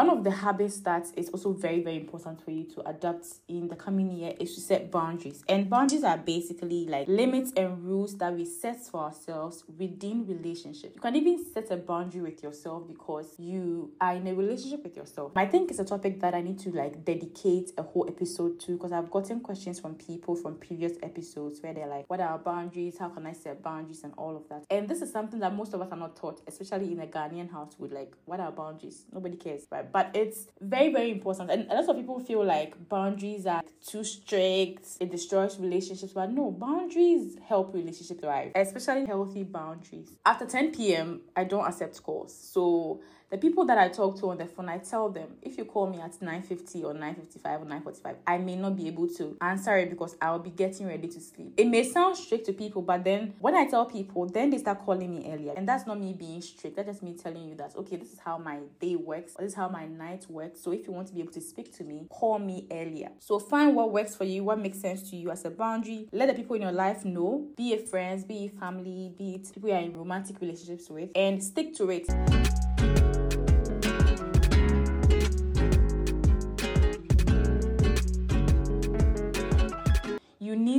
One 0.00 0.08
of 0.08 0.24
the 0.24 0.30
habits 0.30 0.80
that 0.80 1.08
is 1.14 1.28
also 1.28 1.52
very, 1.52 1.82
very 1.82 1.96
important 1.96 2.42
for 2.42 2.52
you 2.52 2.64
to 2.74 2.88
adopt 2.88 3.26
in 3.48 3.68
the 3.68 3.76
coming 3.76 4.10
year 4.10 4.32
is 4.40 4.54
to 4.54 4.60
set 4.62 4.90
boundaries. 4.90 5.44
And 5.46 5.68
boundaries 5.68 6.04
are 6.04 6.16
basically 6.16 6.86
like 6.86 7.06
limits 7.06 7.52
and 7.54 7.84
rules 7.84 8.16
that 8.16 8.34
we 8.34 8.46
set 8.46 8.82
for 8.86 9.02
ourselves 9.02 9.62
within 9.76 10.26
relationships. 10.26 10.94
You 10.94 11.02
can 11.02 11.16
even 11.16 11.44
set 11.52 11.70
a 11.70 11.76
boundary 11.76 12.22
with 12.22 12.42
yourself 12.42 12.88
because 12.88 13.34
you 13.38 13.92
are 14.00 14.14
in 14.14 14.26
a 14.26 14.32
relationship 14.32 14.84
with 14.84 14.96
yourself. 14.96 15.32
I 15.36 15.44
think 15.44 15.70
it's 15.70 15.80
a 15.80 15.84
topic 15.84 16.18
that 16.22 16.34
I 16.34 16.40
need 16.40 16.58
to 16.60 16.70
like 16.70 17.04
dedicate 17.04 17.72
a 17.76 17.82
whole 17.82 18.06
episode 18.08 18.58
to 18.60 18.72
because 18.78 18.92
I've 18.92 19.10
gotten 19.10 19.40
questions 19.40 19.80
from 19.80 19.96
people 19.96 20.34
from 20.34 20.56
previous 20.56 20.92
episodes 21.02 21.60
where 21.60 21.74
they're 21.74 21.86
like, 21.86 22.08
What 22.08 22.20
are 22.20 22.38
boundaries? 22.38 22.96
How 22.98 23.10
can 23.10 23.26
I 23.26 23.32
set 23.32 23.62
boundaries 23.62 24.02
and 24.02 24.14
all 24.16 24.34
of 24.34 24.48
that? 24.48 24.64
And 24.70 24.88
this 24.88 25.02
is 25.02 25.12
something 25.12 25.40
that 25.40 25.54
most 25.54 25.74
of 25.74 25.82
us 25.82 25.88
are 25.90 25.98
not 25.98 26.16
taught, 26.16 26.40
especially 26.46 26.90
in 26.90 27.00
a 27.00 27.06
Ghanaian 27.06 27.50
household. 27.52 27.92
Like, 27.92 28.14
what 28.24 28.40
are 28.40 28.50
boundaries? 28.50 29.04
Nobody 29.12 29.36
cares, 29.36 29.66
right? 29.70 29.89
But 29.92 30.10
it's 30.14 30.46
very, 30.60 30.92
very 30.92 31.10
important. 31.10 31.50
And 31.50 31.70
a 31.70 31.74
lot 31.74 31.88
of 31.88 31.96
people 31.96 32.20
feel 32.20 32.44
like 32.44 32.88
boundaries 32.88 33.46
are 33.46 33.62
too 33.86 34.04
strict, 34.04 34.86
it 35.00 35.10
destroys 35.10 35.58
relationships. 35.58 36.12
But 36.12 36.30
no, 36.30 36.50
boundaries 36.50 37.36
help 37.46 37.74
relationships 37.74 38.20
thrive, 38.20 38.52
especially 38.54 39.06
healthy 39.06 39.42
boundaries. 39.42 40.16
After 40.24 40.46
10 40.46 40.72
p.m., 40.72 41.22
I 41.36 41.44
don't 41.44 41.64
accept 41.64 42.02
calls. 42.02 42.34
So 42.34 43.00
the 43.30 43.38
people 43.38 43.64
that 43.66 43.78
I 43.78 43.88
talk 43.88 44.18
to 44.20 44.30
on 44.30 44.38
the 44.38 44.46
phone, 44.46 44.68
I 44.68 44.78
tell 44.78 45.08
them 45.08 45.36
if 45.40 45.56
you 45.56 45.64
call 45.64 45.86
me 45.86 46.00
at 46.00 46.20
9:50 46.20 46.84
or 46.84 46.94
9:55 46.94 47.62
or 47.62 47.64
9:45, 47.64 48.16
I 48.26 48.38
may 48.38 48.56
not 48.56 48.76
be 48.76 48.88
able 48.88 49.06
to 49.08 49.36
answer 49.40 49.76
it 49.76 49.88
because 49.88 50.16
I'll 50.20 50.40
be 50.40 50.50
getting 50.50 50.88
ready 50.88 51.06
to 51.06 51.20
sleep. 51.20 51.54
It 51.56 51.68
may 51.68 51.84
sound 51.84 52.16
strict 52.16 52.46
to 52.46 52.52
people, 52.52 52.82
but 52.82 53.04
then 53.04 53.34
when 53.38 53.54
I 53.54 53.66
tell 53.66 53.86
people, 53.86 54.26
then 54.26 54.50
they 54.50 54.58
start 54.58 54.84
calling 54.84 55.14
me 55.14 55.32
earlier. 55.32 55.54
And 55.56 55.68
that's 55.68 55.86
not 55.86 56.00
me 56.00 56.12
being 56.12 56.42
strict. 56.42 56.76
That's 56.76 56.88
just 56.88 57.02
me 57.02 57.14
telling 57.14 57.48
you 57.48 57.54
that 57.56 57.76
okay, 57.76 57.96
this 57.96 58.12
is 58.12 58.18
how 58.18 58.38
my 58.38 58.58
day 58.80 58.96
works, 58.96 59.34
this 59.34 59.52
is 59.52 59.54
how 59.54 59.68
my 59.68 59.86
night 59.86 60.26
works. 60.28 60.60
So 60.60 60.72
if 60.72 60.88
you 60.88 60.92
want 60.92 61.06
to 61.08 61.14
be 61.14 61.20
able 61.20 61.32
to 61.32 61.40
speak 61.40 61.76
to 61.76 61.84
me, 61.84 62.06
call 62.10 62.40
me 62.40 62.66
earlier. 62.72 63.10
So 63.20 63.38
find 63.38 63.76
what 63.76 63.92
works 63.92 64.16
for 64.16 64.24
you, 64.24 64.42
what 64.42 64.58
makes 64.58 64.80
sense 64.80 65.08
to 65.10 65.16
you 65.16 65.30
as 65.30 65.44
a 65.44 65.50
boundary. 65.50 66.08
Let 66.12 66.28
the 66.28 66.34
people 66.34 66.56
in 66.56 66.62
your 66.62 66.72
life 66.72 67.04
know, 67.04 67.46
be 67.56 67.74
it 67.74 67.88
friends, 67.88 68.24
be 68.24 68.46
it 68.46 68.58
family, 68.58 69.12
be 69.16 69.36
it 69.36 69.52
people 69.52 69.68
you 69.68 69.76
are 69.76 69.80
in 69.80 69.92
romantic 69.92 70.40
relationships 70.40 70.90
with, 70.90 71.10
and 71.14 71.42
stick 71.42 71.74
to 71.76 71.90
it. 71.90 72.39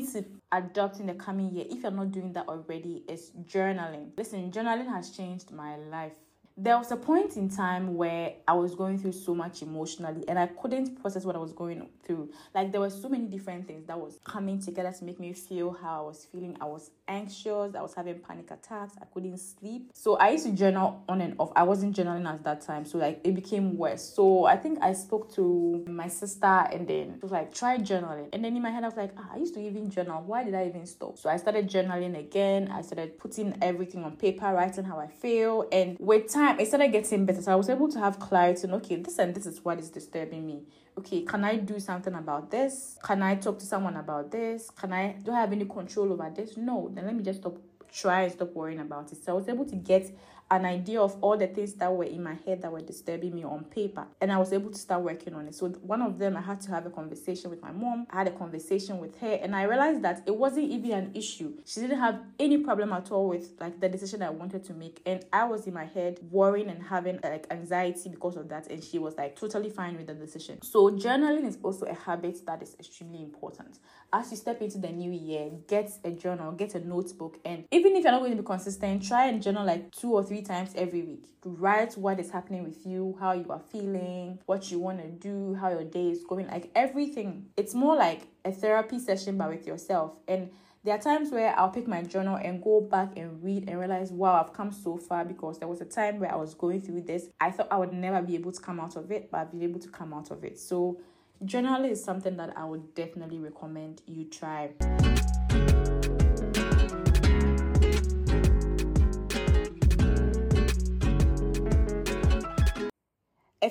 Need 0.01 0.11
to 0.13 0.25
adopt 0.51 0.99
in 0.99 1.07
the 1.07 1.13
coming 1.13 1.51
year, 1.51 1.65
if 1.69 1.83
you're 1.83 1.91
not 1.91 2.11
doing 2.11 2.33
that 2.33 2.47
already, 2.47 3.03
is 3.07 3.31
journaling. 3.45 4.11
Listen, 4.17 4.51
journaling 4.51 4.89
has 4.89 5.11
changed 5.11 5.51
my 5.51 5.77
life 5.77 6.13
there 6.57 6.77
was 6.77 6.91
a 6.91 6.95
point 6.97 7.37
in 7.37 7.49
time 7.49 7.95
where 7.95 8.33
I 8.47 8.53
was 8.53 8.75
going 8.75 8.99
through 8.99 9.13
so 9.13 9.33
much 9.33 9.61
emotionally 9.61 10.23
and 10.27 10.37
I 10.37 10.47
couldn't 10.47 11.01
process 11.01 11.25
what 11.25 11.35
I 11.35 11.39
was 11.39 11.53
going 11.53 11.87
through. 12.03 12.31
Like 12.53 12.71
there 12.71 12.81
were 12.81 12.89
so 12.89 13.07
many 13.09 13.25
different 13.25 13.67
things 13.67 13.85
that 13.87 13.99
was 13.99 14.19
coming 14.23 14.61
together 14.61 14.91
to 14.91 15.05
make 15.05 15.19
me 15.19 15.33
feel 15.33 15.71
how 15.71 16.03
I 16.03 16.07
was 16.07 16.27
feeling. 16.31 16.57
I 16.59 16.65
was 16.65 16.91
anxious, 17.07 17.75
I 17.75 17.81
was 17.81 17.93
having 17.93 18.19
panic 18.19 18.51
attacks, 18.51 18.93
I 19.01 19.05
couldn't 19.13 19.37
sleep. 19.37 19.91
So 19.93 20.17
I 20.17 20.31
used 20.31 20.45
to 20.45 20.51
journal 20.51 21.03
on 21.07 21.21
and 21.21 21.35
off. 21.39 21.51
I 21.55 21.63
wasn't 21.63 21.95
journaling 21.95 22.27
at 22.27 22.43
that 22.43 22.61
time. 22.61 22.85
So 22.85 22.97
like 22.97 23.21
it 23.23 23.33
became 23.33 23.77
worse. 23.77 24.03
So 24.03 24.45
I 24.45 24.57
think 24.57 24.79
I 24.81 24.93
spoke 24.93 25.33
to 25.35 25.85
my 25.87 26.07
sister 26.07 26.45
and 26.45 26.87
then 26.87 27.15
it 27.15 27.23
was 27.23 27.31
like 27.31 27.53
try 27.53 27.77
journaling. 27.77 28.29
And 28.33 28.43
then 28.43 28.55
in 28.55 28.61
my 28.61 28.71
head 28.71 28.83
I 28.83 28.87
was 28.87 28.97
like, 28.97 29.11
ah, 29.17 29.29
I 29.33 29.37
used 29.37 29.53
to 29.53 29.61
even 29.61 29.89
journal. 29.89 30.21
Why 30.25 30.43
did 30.43 30.53
I 30.53 30.67
even 30.67 30.85
stop? 30.85 31.17
So 31.17 31.29
I 31.29 31.37
started 31.37 31.69
journaling 31.69 32.19
again. 32.19 32.69
I 32.71 32.81
started 32.81 33.17
putting 33.17 33.57
everything 33.61 34.03
on 34.03 34.17
paper, 34.17 34.51
writing 34.53 34.83
how 34.83 34.99
I 34.99 35.07
feel. 35.07 35.67
And 35.71 35.97
with 35.99 36.31
time 36.31 36.40
time, 36.41 36.59
it 36.59 36.67
started 36.67 36.91
getting 36.91 37.25
better. 37.25 37.41
So 37.41 37.51
I 37.51 37.55
was 37.55 37.69
able 37.69 37.89
to 37.89 37.99
have 37.99 38.19
clarity 38.19 38.63
and 38.63 38.73
okay, 38.75 38.95
this 38.95 39.19
and 39.19 39.33
this 39.35 39.45
is 39.45 39.63
what 39.63 39.79
is 39.79 39.89
disturbing 39.89 40.45
me. 40.45 40.63
Okay, 40.97 41.21
can 41.21 41.43
I 41.43 41.57
do 41.57 41.79
something 41.79 42.13
about 42.13 42.51
this? 42.51 42.97
Can 43.03 43.21
I 43.21 43.35
talk 43.35 43.59
to 43.59 43.65
someone 43.65 43.95
about 43.95 44.31
this? 44.31 44.69
Can 44.71 44.91
I 44.93 45.15
do 45.23 45.31
I 45.31 45.41
have 45.41 45.51
any 45.51 45.65
control 45.65 46.11
over 46.11 46.31
this? 46.35 46.57
No, 46.57 46.91
then 46.93 47.05
let 47.05 47.15
me 47.15 47.23
just 47.23 47.41
stop 47.41 47.57
try 47.93 48.23
and 48.23 48.31
stop 48.31 48.53
worrying 48.53 48.79
about 48.79 49.11
it. 49.11 49.23
So 49.23 49.33
I 49.33 49.35
was 49.35 49.47
able 49.49 49.65
to 49.65 49.75
get 49.75 50.09
an 50.51 50.65
idea 50.65 51.01
of 51.01 51.15
all 51.21 51.37
the 51.37 51.47
things 51.47 51.73
that 51.75 51.91
were 51.91 52.03
in 52.03 52.21
my 52.21 52.35
head 52.45 52.61
that 52.61 52.71
were 52.71 52.81
disturbing 52.81 53.33
me 53.33 53.43
on 53.43 53.63
paper 53.63 54.05
and 54.19 54.31
i 54.31 54.37
was 54.37 54.51
able 54.51 54.69
to 54.69 54.77
start 54.77 55.01
working 55.01 55.33
on 55.33 55.47
it. 55.47 55.55
So 55.55 55.69
one 55.69 56.01
of 56.01 56.19
them 56.19 56.35
i 56.35 56.41
had 56.41 56.59
to 56.61 56.71
have 56.71 56.85
a 56.85 56.89
conversation 56.89 57.49
with 57.49 57.61
my 57.61 57.71
mom. 57.71 58.05
I 58.09 58.17
had 58.17 58.27
a 58.27 58.31
conversation 58.31 58.99
with 58.99 59.17
her 59.19 59.39
and 59.41 59.55
i 59.55 59.63
realized 59.63 60.01
that 60.03 60.23
it 60.25 60.35
wasn't 60.35 60.69
even 60.69 60.91
an 60.91 61.11
issue. 61.15 61.53
She 61.65 61.79
didn't 61.79 61.99
have 61.99 62.19
any 62.37 62.57
problem 62.57 62.91
at 62.91 63.11
all 63.11 63.29
with 63.29 63.53
like 63.61 63.79
the 63.79 63.87
decision 63.87 64.21
i 64.21 64.29
wanted 64.29 64.63
to 64.65 64.73
make 64.73 65.01
and 65.05 65.23
i 65.31 65.45
was 65.45 65.67
in 65.67 65.73
my 65.73 65.85
head 65.85 66.19
worrying 66.29 66.69
and 66.69 66.83
having 66.83 67.19
like 67.23 67.47
anxiety 67.49 68.09
because 68.09 68.35
of 68.35 68.49
that 68.49 68.67
and 68.67 68.83
she 68.83 68.99
was 68.99 69.15
like 69.15 69.37
totally 69.37 69.69
fine 69.69 69.95
with 69.95 70.07
the 70.07 70.13
decision. 70.13 70.61
So 70.61 70.89
journaling 70.89 71.45
is 71.47 71.57
also 71.63 71.85
a 71.85 71.93
habit 71.93 72.45
that 72.45 72.61
is 72.61 72.75
extremely 72.77 73.23
important. 73.23 73.79
As 74.11 74.29
you 74.31 74.37
step 74.37 74.61
into 74.61 74.79
the 74.79 74.89
new 74.89 75.11
year 75.11 75.49
get 75.67 75.91
a 76.03 76.11
journal 76.11 76.51
get 76.51 76.75
a 76.75 76.85
notebook 76.85 77.39
and 77.45 77.63
even 77.71 77.95
if 77.95 78.03
you're 78.03 78.11
not 78.11 78.19
going 78.19 78.35
to 78.35 78.41
be 78.41 78.45
consistent 78.45 79.03
try 79.07 79.27
and 79.27 79.41
journal 79.41 79.65
like 79.65 79.91
two 79.91 80.11
or 80.11 80.23
three 80.23 80.40
three 80.41 80.55
times 80.55 80.73
every 80.75 81.01
week. 81.01 81.25
Write 81.43 81.97
what 81.97 82.19
is 82.19 82.31
happening 82.31 82.63
with 82.63 82.85
you, 82.85 83.15
how 83.19 83.33
you 83.33 83.45
are 83.49 83.61
feeling, 83.71 84.39
what 84.45 84.71
you 84.71 84.79
want 84.79 84.99
to 84.99 85.07
do, 85.07 85.55
how 85.55 85.69
your 85.69 85.83
day 85.83 86.09
is 86.09 86.23
going, 86.23 86.47
like 86.47 86.71
everything. 86.75 87.47
It's 87.57 87.73
more 87.73 87.95
like 87.95 88.21
a 88.45 88.51
therapy 88.51 88.99
session, 88.99 89.37
but 89.37 89.49
with 89.49 89.67
yourself. 89.67 90.17
And 90.27 90.49
there 90.83 90.95
are 90.95 91.01
times 91.01 91.31
where 91.31 91.57
I'll 91.57 91.69
pick 91.69 91.87
my 91.87 92.01
journal 92.03 92.37
and 92.37 92.61
go 92.61 92.81
back 92.81 93.17
and 93.17 93.43
read 93.43 93.69
and 93.69 93.79
realize, 93.79 94.11
wow, 94.11 94.41
I've 94.41 94.53
come 94.53 94.71
so 94.71 94.97
far 94.97 95.25
because 95.25 95.59
there 95.59 95.67
was 95.67 95.81
a 95.81 95.85
time 95.85 96.19
where 96.19 96.31
I 96.31 96.35
was 96.35 96.53
going 96.53 96.81
through 96.81 97.01
this. 97.01 97.29
I 97.39 97.51
thought 97.51 97.67
I 97.71 97.77
would 97.77 97.93
never 97.93 98.21
be 98.21 98.35
able 98.35 98.51
to 98.51 98.61
come 98.61 98.79
out 98.79 98.95
of 98.95 99.11
it, 99.11 99.29
but 99.31 99.39
I've 99.39 99.51
been 99.51 99.63
able 99.63 99.79
to 99.79 99.89
come 99.89 100.13
out 100.13 100.31
of 100.31 100.43
it. 100.43 100.59
So, 100.59 100.99
journaling 101.43 101.91
is 101.91 102.03
something 102.03 102.37
that 102.37 102.57
I 102.57 102.65
would 102.65 102.95
definitely 102.95 103.39
recommend 103.39 104.01
you 104.07 104.25
try. 104.25 104.71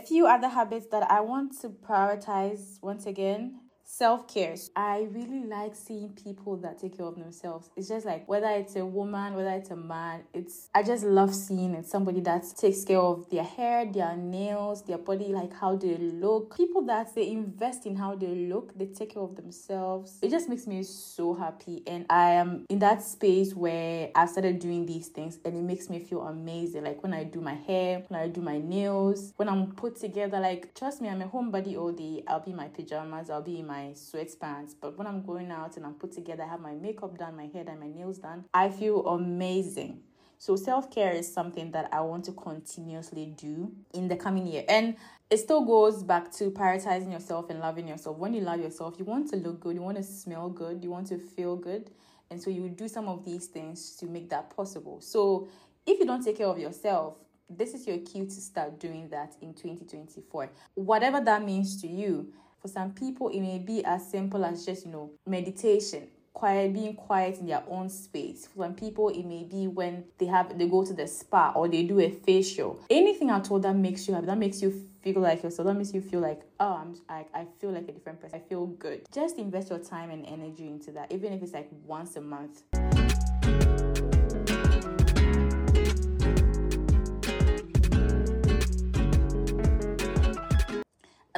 A 0.01 0.07
few 0.07 0.27
other 0.27 0.49
habits 0.49 0.87
that 0.91 1.11
I 1.11 1.21
want 1.21 1.61
to 1.61 1.69
prioritize 1.69 2.83
once 2.83 3.07
again 3.07 3.61
self 3.90 4.26
care. 4.33 4.55
I 4.76 5.09
really 5.11 5.44
like 5.44 5.74
seeing 5.74 6.11
people 6.11 6.57
that 6.59 6.79
take 6.79 6.96
care 6.96 7.07
of 7.07 7.16
themselves. 7.16 7.70
It's 7.76 7.88
just 7.88 8.07
like 8.07 8.26
whether 8.29 8.48
it's 8.48 8.76
a 8.76 8.87
woman, 8.87 9.35
whether 9.35 9.50
it's 9.50 9.70
a 9.70 9.76
man, 9.76 10.22
it's 10.33 10.70
I 10.74 10.83
just 10.83 11.05
love 11.05 11.35
seeing 11.35 11.74
it. 11.74 11.87
Somebody 11.87 12.20
that 12.20 12.44
takes 12.57 12.85
care 12.85 13.00
of 13.00 13.29
their 13.31 13.42
hair, 13.42 13.85
their 13.85 14.16
nails, 14.16 14.83
their 14.85 14.98
body, 14.98 15.26
like 15.26 15.53
how 15.53 15.76
they 15.76 15.96
look. 15.96 16.57
People 16.57 16.83
that 16.87 17.14
they 17.14 17.31
invest 17.31 17.85
in 17.85 17.96
how 17.96 18.14
they 18.14 18.29
look, 18.29 18.79
they 18.79 18.87
take 18.87 19.14
care 19.14 19.22
of 19.22 19.35
themselves. 19.35 20.18
It 20.22 20.31
just 20.31 20.48
makes 20.48 20.66
me 20.66 20.83
so 20.85 21.35
happy. 21.35 21.83
And 21.87 22.07
I 22.09 22.31
am 22.31 22.66
in 22.70 22.79
that 22.79 23.03
space 23.03 23.55
where 23.55 24.11
I 24.14 24.26
started 24.26 24.61
doing 24.61 24.87
these 24.87 25.09
things 25.09 25.38
and 25.44 25.55
it 25.57 25.62
makes 25.62 25.90
me 25.90 25.98
feel 25.98 26.22
amazing. 26.22 26.85
Like 26.85 27.03
when 27.03 27.12
I 27.12 27.24
do 27.24 27.40
my 27.40 27.55
hair, 27.55 28.05
when 28.09 28.20
I 28.20 28.29
do 28.29 28.40
my 28.40 28.59
nails, 28.59 29.33
when 29.37 29.48
I'm 29.48 29.72
put 29.72 29.96
together, 29.96 30.38
like 30.38 30.74
trust 30.74 31.03
me, 31.03 31.09
I'm 31.09 31.22
a 31.22 31.29
homebody 31.29 31.76
all 31.76 31.92
day. 31.92 32.22
I'll 32.29 32.40
be 32.40 32.53
in 32.53 32.57
my 32.57 32.68
pajamas, 32.68 33.31
I'll 33.31 33.42
be 33.42 33.59
in 33.59 33.66
my 33.66 33.80
my 33.81 33.93
sweatpants. 33.93 34.75
But 34.81 34.97
when 34.99 35.07
I'm 35.07 35.23
going 35.23 35.51
out 35.51 35.77
and 35.77 35.87
I'm 35.87 35.95
put 35.95 36.12
together, 36.12 36.43
I 36.43 36.49
have 36.49 36.61
my 36.61 36.75
makeup 36.75 37.19
done, 37.19 37.37
my 37.37 37.47
hair 37.47 37.64
done, 37.64 37.81
my 37.81 37.88
nails 37.88 38.19
done, 38.19 38.45
I 38.53 38.69
feel 38.69 39.07
amazing. 39.07 40.01
So 40.38 40.57
self 40.57 40.90
care 40.90 41.12
is 41.12 41.33
something 41.33 41.71
that 41.73 41.88
I 41.93 42.01
want 42.01 42.25
to 42.27 42.33
continuously 42.33 43.27
do 43.37 43.73
in 43.93 44.09
the 44.09 44.16
coming 44.16 44.47
year. 44.47 44.64
And 44.69 44.97
it 45.29 45.38
still 45.38 45.64
goes 45.64 46.03
back 46.03 46.33
to 46.33 46.51
prioritizing 46.51 47.12
yourself 47.12 47.51
and 47.51 47.61
loving 47.61 47.87
yourself. 47.87 48.16
When 48.16 48.33
you 48.33 48.40
love 48.40 48.61
yourself, 48.61 48.95
you 48.99 49.05
want 49.05 49.29
to 49.31 49.37
look 49.37 49.61
good, 49.61 49.75
you 49.75 49.83
want 49.83 49.99
to 49.99 50.03
smell 50.03 50.49
good, 50.49 50.83
you 50.83 50.90
want 50.90 51.09
to 51.09 51.19
feel 51.19 51.57
good. 51.57 51.90
And 52.31 52.40
so 52.40 52.49
you 52.49 52.69
do 52.69 52.88
some 52.88 53.09
of 53.09 53.25
these 53.25 53.47
things 53.47 53.97
to 53.97 54.07
make 54.07 54.31
that 54.31 54.55
possible. 54.55 55.01
So 55.01 55.49
if 55.87 55.99
you 55.99 56.07
don't 56.07 56.25
take 56.25 56.38
care 56.38 56.47
of 56.47 56.59
yourself, 56.59 57.16
this 57.51 57.75
is 57.75 57.87
your 57.87 57.99
cue 57.99 58.25
to 58.25 58.31
start 58.31 58.79
doing 58.79 59.09
that 59.09 59.35
in 59.43 59.53
2024. 59.53 60.51
Whatever 60.75 61.21
that 61.21 61.45
means 61.45 61.83
to 61.83 61.88
you, 61.88 62.33
for 62.61 62.68
some 62.68 62.92
people, 62.92 63.29
it 63.29 63.40
may 63.40 63.59
be 63.59 63.85
as 63.85 64.11
simple 64.11 64.44
as 64.44 64.66
just, 64.66 64.85
you 64.85 64.92
know, 64.92 65.11
meditation, 65.27 66.09
quiet 66.33 66.73
being 66.73 66.94
quiet 66.94 67.38
in 67.38 67.46
their 67.46 67.62
own 67.68 67.88
space. 67.88 68.46
For 68.46 68.64
some 68.64 68.75
people 68.75 69.09
it 69.09 69.25
may 69.25 69.44
be 69.44 69.66
when 69.66 70.05
they 70.18 70.27
have 70.27 70.57
they 70.59 70.68
go 70.68 70.85
to 70.85 70.92
the 70.92 71.07
spa 71.07 71.53
or 71.55 71.68
they 71.68 71.83
do 71.83 72.01
a 72.01 72.11
facial. 72.11 72.81
Anything 72.88 73.31
at 73.31 73.51
all 73.51 73.59
that 73.61 73.75
makes 73.75 74.07
you 74.07 74.14
happy 74.14 74.27
that 74.27 74.38
makes 74.38 74.62
you 74.62 74.87
feel 75.03 75.20
like 75.20 75.42
yourself 75.42 75.66
that 75.66 75.75
makes 75.75 75.94
you 75.94 76.01
feel 76.03 76.20
like 76.20 76.42
oh 76.61 76.75
i'm 76.75 76.94
I, 77.09 77.25
I 77.33 77.46
feel 77.59 77.70
like 77.70 77.88
a 77.88 77.92
different 77.92 78.20
person 78.20 78.38
i 78.38 78.49
feel 78.49 78.66
good. 78.66 79.07
Just 79.12 79.38
invest 79.38 79.70
your 79.70 79.79
time 79.79 80.11
and 80.11 80.27
energy 80.27 80.68
into 80.68 80.92
that 80.92 81.11
even 81.11 81.33
if 81.33 81.42
it's 81.42 81.53
like 81.53 81.68
once 81.87 82.16
a 82.16 82.20
month 82.20 82.62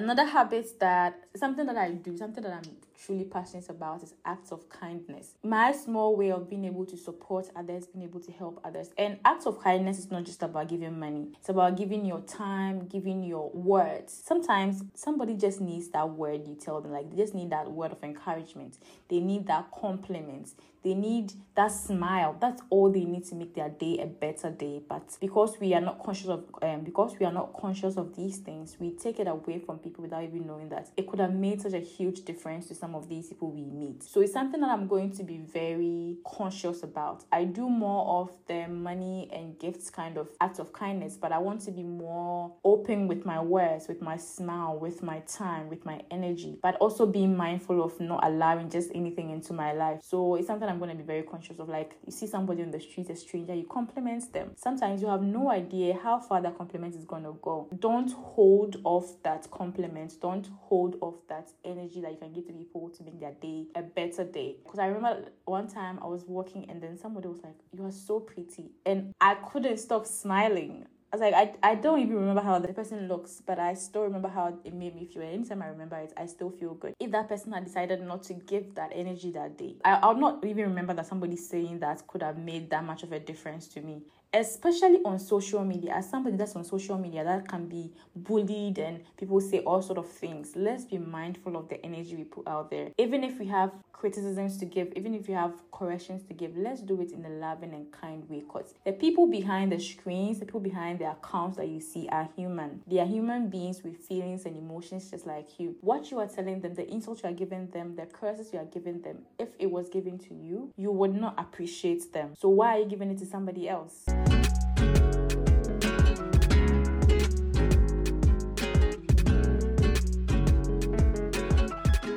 Another 0.02 0.24
habit 0.24 0.66
that 0.80 1.14
something 1.36 1.64
that 1.64 1.76
I 1.76 1.92
do, 1.92 2.16
something 2.16 2.42
that 2.42 2.52
I'm 2.52 2.76
truly 3.04 3.24
passionate 3.24 3.68
about 3.68 4.02
is 4.02 4.14
acts 4.24 4.52
of 4.52 4.68
kindness. 4.68 5.34
My 5.42 5.72
small 5.72 6.16
way 6.16 6.30
of 6.30 6.48
being 6.48 6.64
able 6.64 6.86
to 6.86 6.96
support 6.96 7.50
others, 7.56 7.86
being 7.86 8.04
able 8.04 8.20
to 8.20 8.32
help 8.32 8.60
others. 8.64 8.90
And 8.96 9.18
acts 9.24 9.46
of 9.46 9.60
kindness 9.62 9.98
is 9.98 10.10
not 10.10 10.24
just 10.24 10.42
about 10.42 10.68
giving 10.68 10.98
money. 10.98 11.28
It's 11.38 11.48
about 11.48 11.76
giving 11.76 12.04
your 12.04 12.20
time, 12.20 12.86
giving 12.86 13.22
your 13.22 13.50
words. 13.50 14.20
Sometimes 14.24 14.84
somebody 14.94 15.34
just 15.34 15.60
needs 15.60 15.88
that 15.90 16.08
word 16.08 16.46
you 16.46 16.54
tell 16.54 16.80
them. 16.80 16.92
Like 16.92 17.10
they 17.10 17.16
just 17.16 17.34
need 17.34 17.50
that 17.50 17.70
word 17.70 17.92
of 17.92 18.02
encouragement. 18.02 18.78
They 19.08 19.20
need 19.20 19.46
that 19.46 19.70
compliment. 19.72 20.50
they 20.82 20.94
need 20.94 21.32
that 21.54 21.68
smile. 21.68 22.36
That's 22.40 22.62
all 22.70 22.90
they 22.90 23.04
need 23.04 23.24
to 23.26 23.34
make 23.34 23.54
their 23.54 23.68
day 23.68 23.98
a 24.02 24.06
better 24.06 24.50
day. 24.50 24.82
But 24.86 25.16
because 25.20 25.58
we 25.60 25.74
are 25.74 25.80
not 25.80 26.02
conscious 26.02 26.28
of 26.28 26.44
um 26.60 26.80
because 26.82 27.16
we 27.18 27.26
are 27.26 27.32
not 27.32 27.54
conscious 27.58 27.96
of 27.96 28.16
these 28.16 28.38
things, 28.38 28.76
we 28.80 28.90
take 28.90 29.20
it 29.20 29.28
away 29.28 29.58
from 29.58 29.78
people 29.78 30.02
without 30.02 30.24
even 30.24 30.46
knowing 30.46 30.68
that 30.70 30.90
it 30.96 31.06
could 31.06 31.20
have 31.20 31.34
made 31.34 31.60
such 31.60 31.74
a 31.74 31.78
huge 31.80 32.24
difference 32.24 32.66
to 32.66 32.74
some 32.92 33.02
of 33.02 33.08
these 33.08 33.28
people 33.28 33.50
we 33.50 33.64
meet. 33.64 34.02
So 34.02 34.20
it's 34.20 34.32
something 34.32 34.60
that 34.60 34.70
I'm 34.70 34.86
going 34.86 35.12
to 35.12 35.24
be 35.24 35.38
very 35.38 36.16
conscious 36.26 36.82
about. 36.82 37.24
I 37.32 37.44
do 37.44 37.68
more 37.68 38.20
of 38.20 38.30
the 38.46 38.68
money 38.68 39.30
and 39.32 39.58
gifts 39.58 39.88
kind 39.88 40.18
of 40.18 40.28
acts 40.40 40.58
of 40.58 40.72
kindness, 40.72 41.16
but 41.16 41.32
I 41.32 41.38
want 41.38 41.62
to 41.62 41.70
be 41.70 41.82
more 41.82 42.52
open 42.64 43.08
with 43.08 43.24
my 43.24 43.40
words, 43.40 43.88
with 43.88 44.02
my 44.02 44.16
smile, 44.16 44.78
with 44.78 45.02
my 45.02 45.20
time, 45.20 45.68
with 45.70 45.86
my 45.86 46.02
energy, 46.10 46.58
but 46.62 46.76
also 46.76 47.06
being 47.06 47.36
mindful 47.36 47.82
of 47.82 47.98
not 47.98 48.26
allowing 48.26 48.68
just 48.68 48.90
anything 48.94 49.30
into 49.30 49.52
my 49.54 49.72
life. 49.72 50.00
So 50.02 50.34
it's 50.34 50.46
something 50.46 50.68
I'm 50.68 50.78
going 50.78 50.90
to 50.90 50.96
be 50.96 51.04
very 51.04 51.22
conscious 51.22 51.58
of. 51.58 51.68
Like 51.68 51.96
you 52.04 52.12
see 52.12 52.26
somebody 52.26 52.62
on 52.62 52.70
the 52.70 52.80
street, 52.80 53.08
a 53.08 53.16
stranger, 53.16 53.54
you 53.54 53.64
compliment 53.64 54.30
them. 54.32 54.50
Sometimes 54.56 55.00
you 55.00 55.08
have 55.08 55.22
no 55.22 55.50
idea 55.50 55.98
how 56.02 56.18
far 56.18 56.42
that 56.42 56.58
compliment 56.58 56.94
is 56.94 57.06
going 57.06 57.24
to 57.24 57.38
go. 57.40 57.68
Don't 57.78 58.12
hold 58.12 58.76
off 58.84 59.22
that 59.22 59.50
compliment. 59.50 60.14
Don't 60.20 60.48
hold 60.60 60.96
off 61.00 61.14
that 61.28 61.48
energy 61.64 62.00
that 62.02 62.10
you 62.10 62.18
can 62.18 62.32
give 62.32 62.46
to 62.46 62.52
people 62.52 62.81
to 62.90 63.02
make 63.02 63.20
their 63.20 63.34
day 63.40 63.66
a 63.74 63.82
better 63.82 64.24
day. 64.24 64.56
Because 64.64 64.78
I 64.78 64.86
remember 64.86 65.28
one 65.44 65.68
time 65.68 65.98
I 66.02 66.06
was 66.06 66.24
walking 66.26 66.68
and 66.70 66.82
then 66.82 66.96
somebody 66.96 67.28
was 67.28 67.42
like, 67.42 67.56
You 67.72 67.84
are 67.86 67.92
so 67.92 68.20
pretty. 68.20 68.70
And 68.86 69.14
I 69.20 69.34
couldn't 69.34 69.78
stop 69.78 70.06
smiling. 70.06 70.86
I 71.12 71.16
was 71.16 71.20
like, 71.20 71.34
I, 71.34 71.72
I 71.72 71.74
don't 71.74 72.00
even 72.00 72.14
remember 72.14 72.40
how 72.40 72.58
the 72.58 72.72
person 72.72 73.06
looks, 73.06 73.42
but 73.46 73.58
I 73.58 73.74
still 73.74 74.00
remember 74.00 74.28
how 74.28 74.58
it 74.64 74.72
made 74.72 74.94
me 74.94 75.04
feel. 75.04 75.20
Anytime 75.20 75.60
I 75.60 75.66
remember 75.66 75.96
it, 75.96 76.14
I 76.16 76.24
still 76.24 76.48
feel 76.48 76.72
good. 76.72 76.94
If 76.98 77.10
that 77.10 77.28
person 77.28 77.52
had 77.52 77.66
decided 77.66 78.00
not 78.00 78.22
to 78.24 78.34
give 78.34 78.74
that 78.76 78.92
energy 78.94 79.30
that 79.32 79.58
day, 79.58 79.76
I, 79.84 79.98
I'll 80.02 80.16
not 80.16 80.42
even 80.42 80.64
remember 80.64 80.94
that 80.94 81.06
somebody 81.06 81.36
saying 81.36 81.80
that 81.80 82.06
could 82.06 82.22
have 82.22 82.38
made 82.38 82.70
that 82.70 82.84
much 82.84 83.02
of 83.02 83.12
a 83.12 83.20
difference 83.20 83.68
to 83.68 83.82
me 83.82 84.04
especially 84.34 84.98
on 85.04 85.18
social 85.18 85.64
media 85.64 85.92
as 85.92 86.08
somebody 86.08 86.36
that's 86.36 86.56
on 86.56 86.64
social 86.64 86.96
media 86.96 87.22
that 87.22 87.46
can 87.46 87.66
be 87.66 87.92
bullied 88.16 88.78
and 88.78 89.00
people 89.18 89.40
say 89.40 89.60
all 89.60 89.82
sort 89.82 89.98
of 89.98 90.08
things 90.08 90.52
let's 90.56 90.84
be 90.84 90.96
mindful 90.96 91.56
of 91.56 91.68
the 91.68 91.84
energy 91.84 92.16
we 92.16 92.24
put 92.24 92.46
out 92.48 92.70
there. 92.70 92.88
Even 92.98 93.22
if 93.24 93.38
we 93.38 93.46
have 93.46 93.72
criticisms 93.92 94.56
to 94.56 94.64
give 94.64 94.92
even 94.96 95.14
if 95.14 95.28
you 95.28 95.34
have 95.34 95.52
corrections 95.70 96.22
to 96.24 96.34
give 96.34 96.56
let's 96.56 96.80
do 96.80 97.00
it 97.00 97.12
in 97.12 97.24
a 97.26 97.28
loving 97.28 97.74
and 97.74 97.92
kind 97.92 98.28
way. 98.28 98.40
Because 98.40 98.74
the 98.84 98.92
people 98.92 99.26
behind 99.26 99.70
the 99.70 99.78
screens 99.78 100.38
the 100.38 100.46
people 100.46 100.60
behind 100.60 100.98
the 100.98 101.10
accounts 101.10 101.58
that 101.58 101.68
you 101.68 101.80
see 101.80 102.08
are 102.10 102.28
human. 102.34 102.82
They 102.86 103.00
are 103.00 103.06
human 103.06 103.50
beings 103.50 103.82
with 103.84 103.98
feelings 103.98 104.46
and 104.46 104.56
emotions 104.56 105.10
just 105.10 105.26
like 105.26 105.60
you. 105.60 105.76
What 105.82 106.10
you 106.10 106.18
are 106.20 106.26
telling 106.26 106.60
them 106.60 106.74
the 106.74 106.90
insults 106.90 107.22
you 107.22 107.28
are 107.28 107.34
giving 107.34 107.68
them 107.68 107.96
the 107.96 108.06
curses 108.06 108.52
you 108.52 108.58
are 108.58 108.64
giving 108.64 109.02
them 109.02 109.18
if 109.38 109.50
it 109.58 109.70
was 109.70 109.90
given 109.90 110.18
to 110.18 110.34
you 110.34 110.72
you 110.76 110.90
would 110.90 111.14
not 111.14 111.38
appreciate 111.38 112.12
them. 112.12 112.34
So 112.38 112.48
why 112.48 112.76
are 112.76 112.78
you 112.80 112.86
giving 112.86 113.10
it 113.10 113.18
to 113.18 113.26
somebody 113.26 113.68
else 113.68 114.04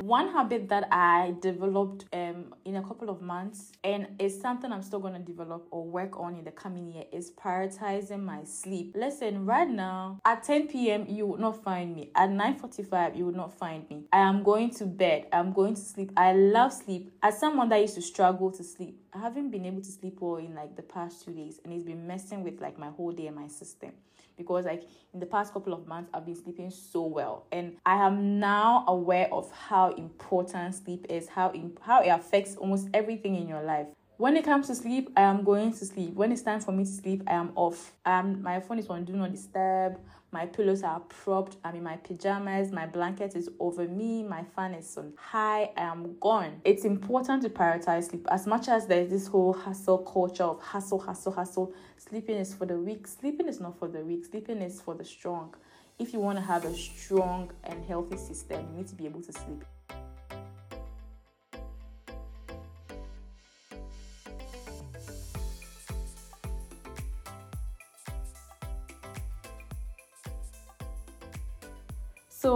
one 0.06 0.28
habit 0.28 0.68
that 0.68 0.86
I 0.92 1.34
developed 1.40 2.04
um 2.12 2.54
in 2.64 2.76
a 2.76 2.82
couple 2.82 3.10
of 3.10 3.20
months 3.20 3.72
and 3.82 4.06
it's 4.20 4.40
something 4.40 4.70
I'm 4.70 4.82
still 4.82 5.00
gonna 5.00 5.18
develop 5.18 5.66
or 5.70 5.84
work 5.84 6.18
on 6.20 6.36
in 6.36 6.44
the 6.44 6.52
coming 6.52 6.92
year 6.92 7.04
is 7.12 7.32
prioritizing 7.32 8.22
my 8.22 8.44
sleep. 8.44 8.94
Listen, 8.96 9.44
right 9.44 9.68
now 9.68 10.20
at 10.24 10.44
10 10.44 10.68
p.m. 10.68 11.06
you 11.08 11.26
would 11.26 11.40
not 11.40 11.62
find 11.64 11.94
me. 11.94 12.10
At 12.14 12.30
9:45 12.30 13.16
you 13.16 13.26
would 13.26 13.36
not 13.36 13.52
find 13.58 13.88
me. 13.90 14.04
I 14.12 14.18
am 14.18 14.44
going 14.44 14.70
to 14.74 14.86
bed. 14.86 15.26
I'm 15.32 15.52
going 15.52 15.74
to 15.74 15.80
sleep. 15.80 16.12
I 16.16 16.32
love 16.32 16.72
sleep. 16.72 17.12
As 17.22 17.38
someone 17.38 17.68
that 17.70 17.80
used 17.80 17.96
to 17.96 18.02
struggle 18.02 18.52
to 18.52 18.62
sleep, 18.62 19.00
I 19.12 19.18
haven't 19.18 19.50
been 19.50 19.66
able 19.66 19.82
to 19.82 19.90
sleep 19.90 20.18
well 20.20 20.36
in 20.36 20.54
like 20.54 20.76
the 20.76 20.82
past 20.82 21.24
two 21.24 21.32
days 21.32 21.58
and 21.64 21.72
it's 21.72 21.84
been 21.84 22.06
messing 22.06 22.44
with 22.44 22.60
like 22.60 22.78
my 22.78 22.90
whole 22.90 23.10
day 23.10 23.26
and 23.26 23.36
my 23.36 23.48
system 23.48 23.92
because 24.36 24.64
like 24.64 24.84
in 25.14 25.20
the 25.20 25.26
past 25.26 25.52
couple 25.52 25.72
of 25.72 25.86
months 25.86 26.10
I've 26.12 26.26
been 26.26 26.36
sleeping 26.36 26.70
so 26.70 27.04
well. 27.04 27.46
And 27.52 27.76
I 27.84 28.04
am 28.04 28.38
now 28.38 28.84
aware 28.88 29.32
of 29.32 29.50
how 29.50 29.92
important 29.94 30.74
sleep 30.74 31.06
is 31.08 31.28
how 31.28 31.50
in, 31.50 31.76
how 31.80 32.02
it 32.02 32.08
affects 32.08 32.56
almost 32.56 32.88
everything 32.94 33.36
in 33.36 33.48
your 33.48 33.62
life 33.62 33.86
when 34.18 34.36
it 34.36 34.44
comes 34.44 34.66
to 34.68 34.74
sleep, 34.74 35.10
I 35.16 35.22
am 35.22 35.44
going 35.44 35.72
to 35.72 35.84
sleep. 35.84 36.14
When 36.14 36.32
it's 36.32 36.42
time 36.42 36.60
for 36.60 36.72
me 36.72 36.84
to 36.84 36.90
sleep, 36.90 37.22
I 37.26 37.34
am 37.34 37.52
off. 37.54 37.92
Um, 38.06 38.42
my 38.42 38.60
phone 38.60 38.78
is 38.78 38.86
on 38.88 39.04
do 39.04 39.12
not 39.12 39.32
disturb. 39.32 39.98
My 40.32 40.46
pillows 40.46 40.82
are 40.82 41.00
propped. 41.00 41.56
I'm 41.64 41.76
in 41.76 41.82
my 41.82 41.96
pajamas. 41.96 42.72
My 42.72 42.86
blanket 42.86 43.36
is 43.36 43.48
over 43.60 43.86
me. 43.86 44.22
My 44.22 44.42
fan 44.42 44.74
is 44.74 44.96
on 44.96 45.12
high. 45.16 45.70
I 45.76 45.82
am 45.82 46.16
gone. 46.20 46.60
It's 46.64 46.84
important 46.84 47.42
to 47.42 47.50
prioritize 47.50 48.10
sleep. 48.10 48.26
As 48.30 48.46
much 48.46 48.68
as 48.68 48.86
there's 48.86 49.10
this 49.10 49.26
whole 49.26 49.52
hustle 49.52 49.98
culture 49.98 50.44
of 50.44 50.60
hustle, 50.60 50.98
hustle, 50.98 51.32
hustle, 51.32 51.72
sleeping 51.96 52.36
is 52.36 52.54
for 52.54 52.66
the 52.66 52.76
weak. 52.76 53.06
Sleeping 53.06 53.48
is 53.48 53.60
not 53.60 53.78
for 53.78 53.88
the 53.88 54.00
weak. 54.00 54.24
Sleeping 54.24 54.62
is 54.62 54.80
for 54.80 54.94
the 54.94 55.04
strong. 55.04 55.54
If 55.98 56.12
you 56.12 56.20
want 56.20 56.38
to 56.38 56.44
have 56.44 56.64
a 56.64 56.74
strong 56.74 57.50
and 57.64 57.84
healthy 57.84 58.16
system, 58.16 58.66
you 58.70 58.78
need 58.78 58.88
to 58.88 58.94
be 58.94 59.06
able 59.06 59.22
to 59.22 59.32
sleep. 59.32 59.64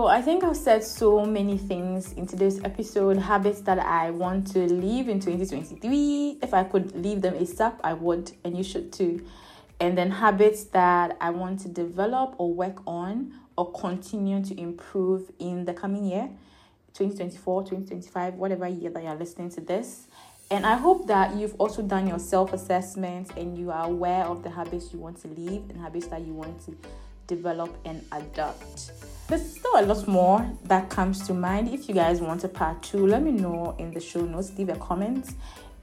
So 0.00 0.06
I 0.06 0.22
think 0.22 0.44
I've 0.44 0.56
said 0.56 0.82
so 0.82 1.26
many 1.26 1.58
things 1.58 2.14
in 2.14 2.26
today's 2.26 2.58
episode, 2.64 3.18
habits 3.18 3.60
that 3.60 3.78
I 3.78 4.10
want 4.10 4.46
to 4.54 4.60
leave 4.60 5.10
in 5.10 5.20
2023. 5.20 6.38
If 6.42 6.54
I 6.54 6.64
could 6.64 6.96
leave 6.96 7.20
them 7.20 7.34
ASAP, 7.34 7.74
I 7.84 7.92
would, 7.92 8.32
and 8.42 8.56
you 8.56 8.64
should 8.64 8.94
too. 8.94 9.22
And 9.78 9.98
then 9.98 10.10
habits 10.10 10.64
that 10.72 11.18
I 11.20 11.28
want 11.28 11.60
to 11.60 11.68
develop 11.68 12.34
or 12.38 12.50
work 12.50 12.80
on 12.86 13.34
or 13.58 13.70
continue 13.72 14.42
to 14.42 14.58
improve 14.58 15.30
in 15.38 15.66
the 15.66 15.74
coming 15.74 16.06
year, 16.06 16.30
2024, 16.94 17.64
2025, 17.64 18.34
whatever 18.36 18.66
year 18.66 18.90
that 18.92 19.02
you're 19.02 19.14
listening 19.16 19.50
to 19.50 19.60
this. 19.60 20.06
And 20.50 20.64
I 20.64 20.76
hope 20.76 21.08
that 21.08 21.36
you've 21.36 21.56
also 21.58 21.82
done 21.82 22.06
your 22.06 22.18
self 22.18 22.54
assessment 22.54 23.32
and 23.36 23.58
you 23.58 23.70
are 23.70 23.84
aware 23.84 24.24
of 24.24 24.44
the 24.44 24.48
habits 24.48 24.94
you 24.94 24.98
want 24.98 25.20
to 25.20 25.28
leave 25.28 25.68
and 25.68 25.78
habits 25.78 26.06
that 26.06 26.22
you 26.22 26.32
want 26.32 26.58
to 26.64 26.74
develop 27.30 27.70
and 27.84 28.04
adopt. 28.10 28.90
There's 29.28 29.56
still 29.58 29.76
a 29.76 29.84
lot 29.86 30.08
more 30.08 30.44
that 30.64 30.90
comes 30.90 31.24
to 31.28 31.32
mind. 31.32 31.72
If 31.72 31.88
you 31.88 31.94
guys 31.94 32.20
want 32.20 32.42
a 32.42 32.48
part 32.48 32.82
two, 32.82 33.06
let 33.06 33.22
me 33.22 33.30
know 33.30 33.76
in 33.78 33.92
the 33.92 34.00
show 34.00 34.22
notes. 34.22 34.52
Leave 34.58 34.68
a 34.68 34.76
comment 34.76 35.28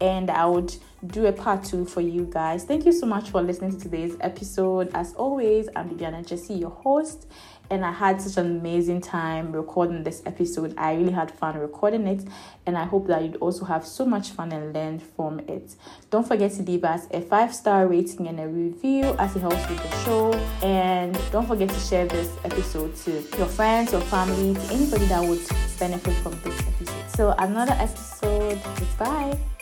and 0.01 0.29
I 0.29 0.45
would 0.45 0.75
do 1.07 1.25
a 1.25 1.31
part 1.31 1.63
two 1.63 1.85
for 1.85 2.01
you 2.01 2.27
guys. 2.29 2.65
Thank 2.65 2.85
you 2.85 2.91
so 2.91 3.05
much 3.05 3.29
for 3.29 3.41
listening 3.41 3.71
to 3.71 3.79
today's 3.79 4.17
episode. 4.19 4.91
As 4.93 5.13
always, 5.13 5.69
I'm 5.73 5.87
Viviana 5.89 6.21
Jesse, 6.21 6.53
your 6.53 6.69
host, 6.71 7.27
and 7.69 7.85
I 7.85 7.91
had 7.91 8.21
such 8.21 8.37
an 8.37 8.59
amazing 8.59 9.01
time 9.01 9.51
recording 9.51 10.03
this 10.03 10.21
episode. 10.25 10.73
I 10.77 10.95
really 10.95 11.11
had 11.11 11.31
fun 11.31 11.57
recording 11.57 12.07
it, 12.07 12.23
and 12.65 12.77
I 12.77 12.85
hope 12.85 13.07
that 13.07 13.23
you'd 13.23 13.37
also 13.37 13.65
have 13.65 13.85
so 13.85 14.05
much 14.05 14.29
fun 14.29 14.51
and 14.51 14.73
learn 14.73 14.99
from 14.99 15.39
it. 15.41 15.75
Don't 16.09 16.27
forget 16.27 16.51
to 16.53 16.63
leave 16.63 16.83
us 16.83 17.07
a 17.11 17.21
five 17.21 17.53
star 17.53 17.87
rating 17.87 18.27
and 18.27 18.39
a 18.39 18.47
review 18.47 19.15
as 19.19 19.35
it 19.35 19.39
helps 19.39 19.67
with 19.69 19.81
the 19.81 19.97
show, 20.03 20.33
and 20.63 21.19
don't 21.31 21.47
forget 21.47 21.69
to 21.69 21.79
share 21.79 22.05
this 22.07 22.31
episode 22.43 22.95
to 22.97 23.11
your 23.37 23.47
friends, 23.47 23.91
your 23.91 24.01
family, 24.01 24.53
to 24.53 24.73
anybody 24.73 25.05
that 25.05 25.23
would 25.23 25.41
benefit 25.79 26.13
from 26.15 26.39
this 26.43 26.59
episode. 26.59 27.09
So, 27.15 27.35
another 27.37 27.73
episode. 27.73 28.59
Goodbye. 28.77 29.56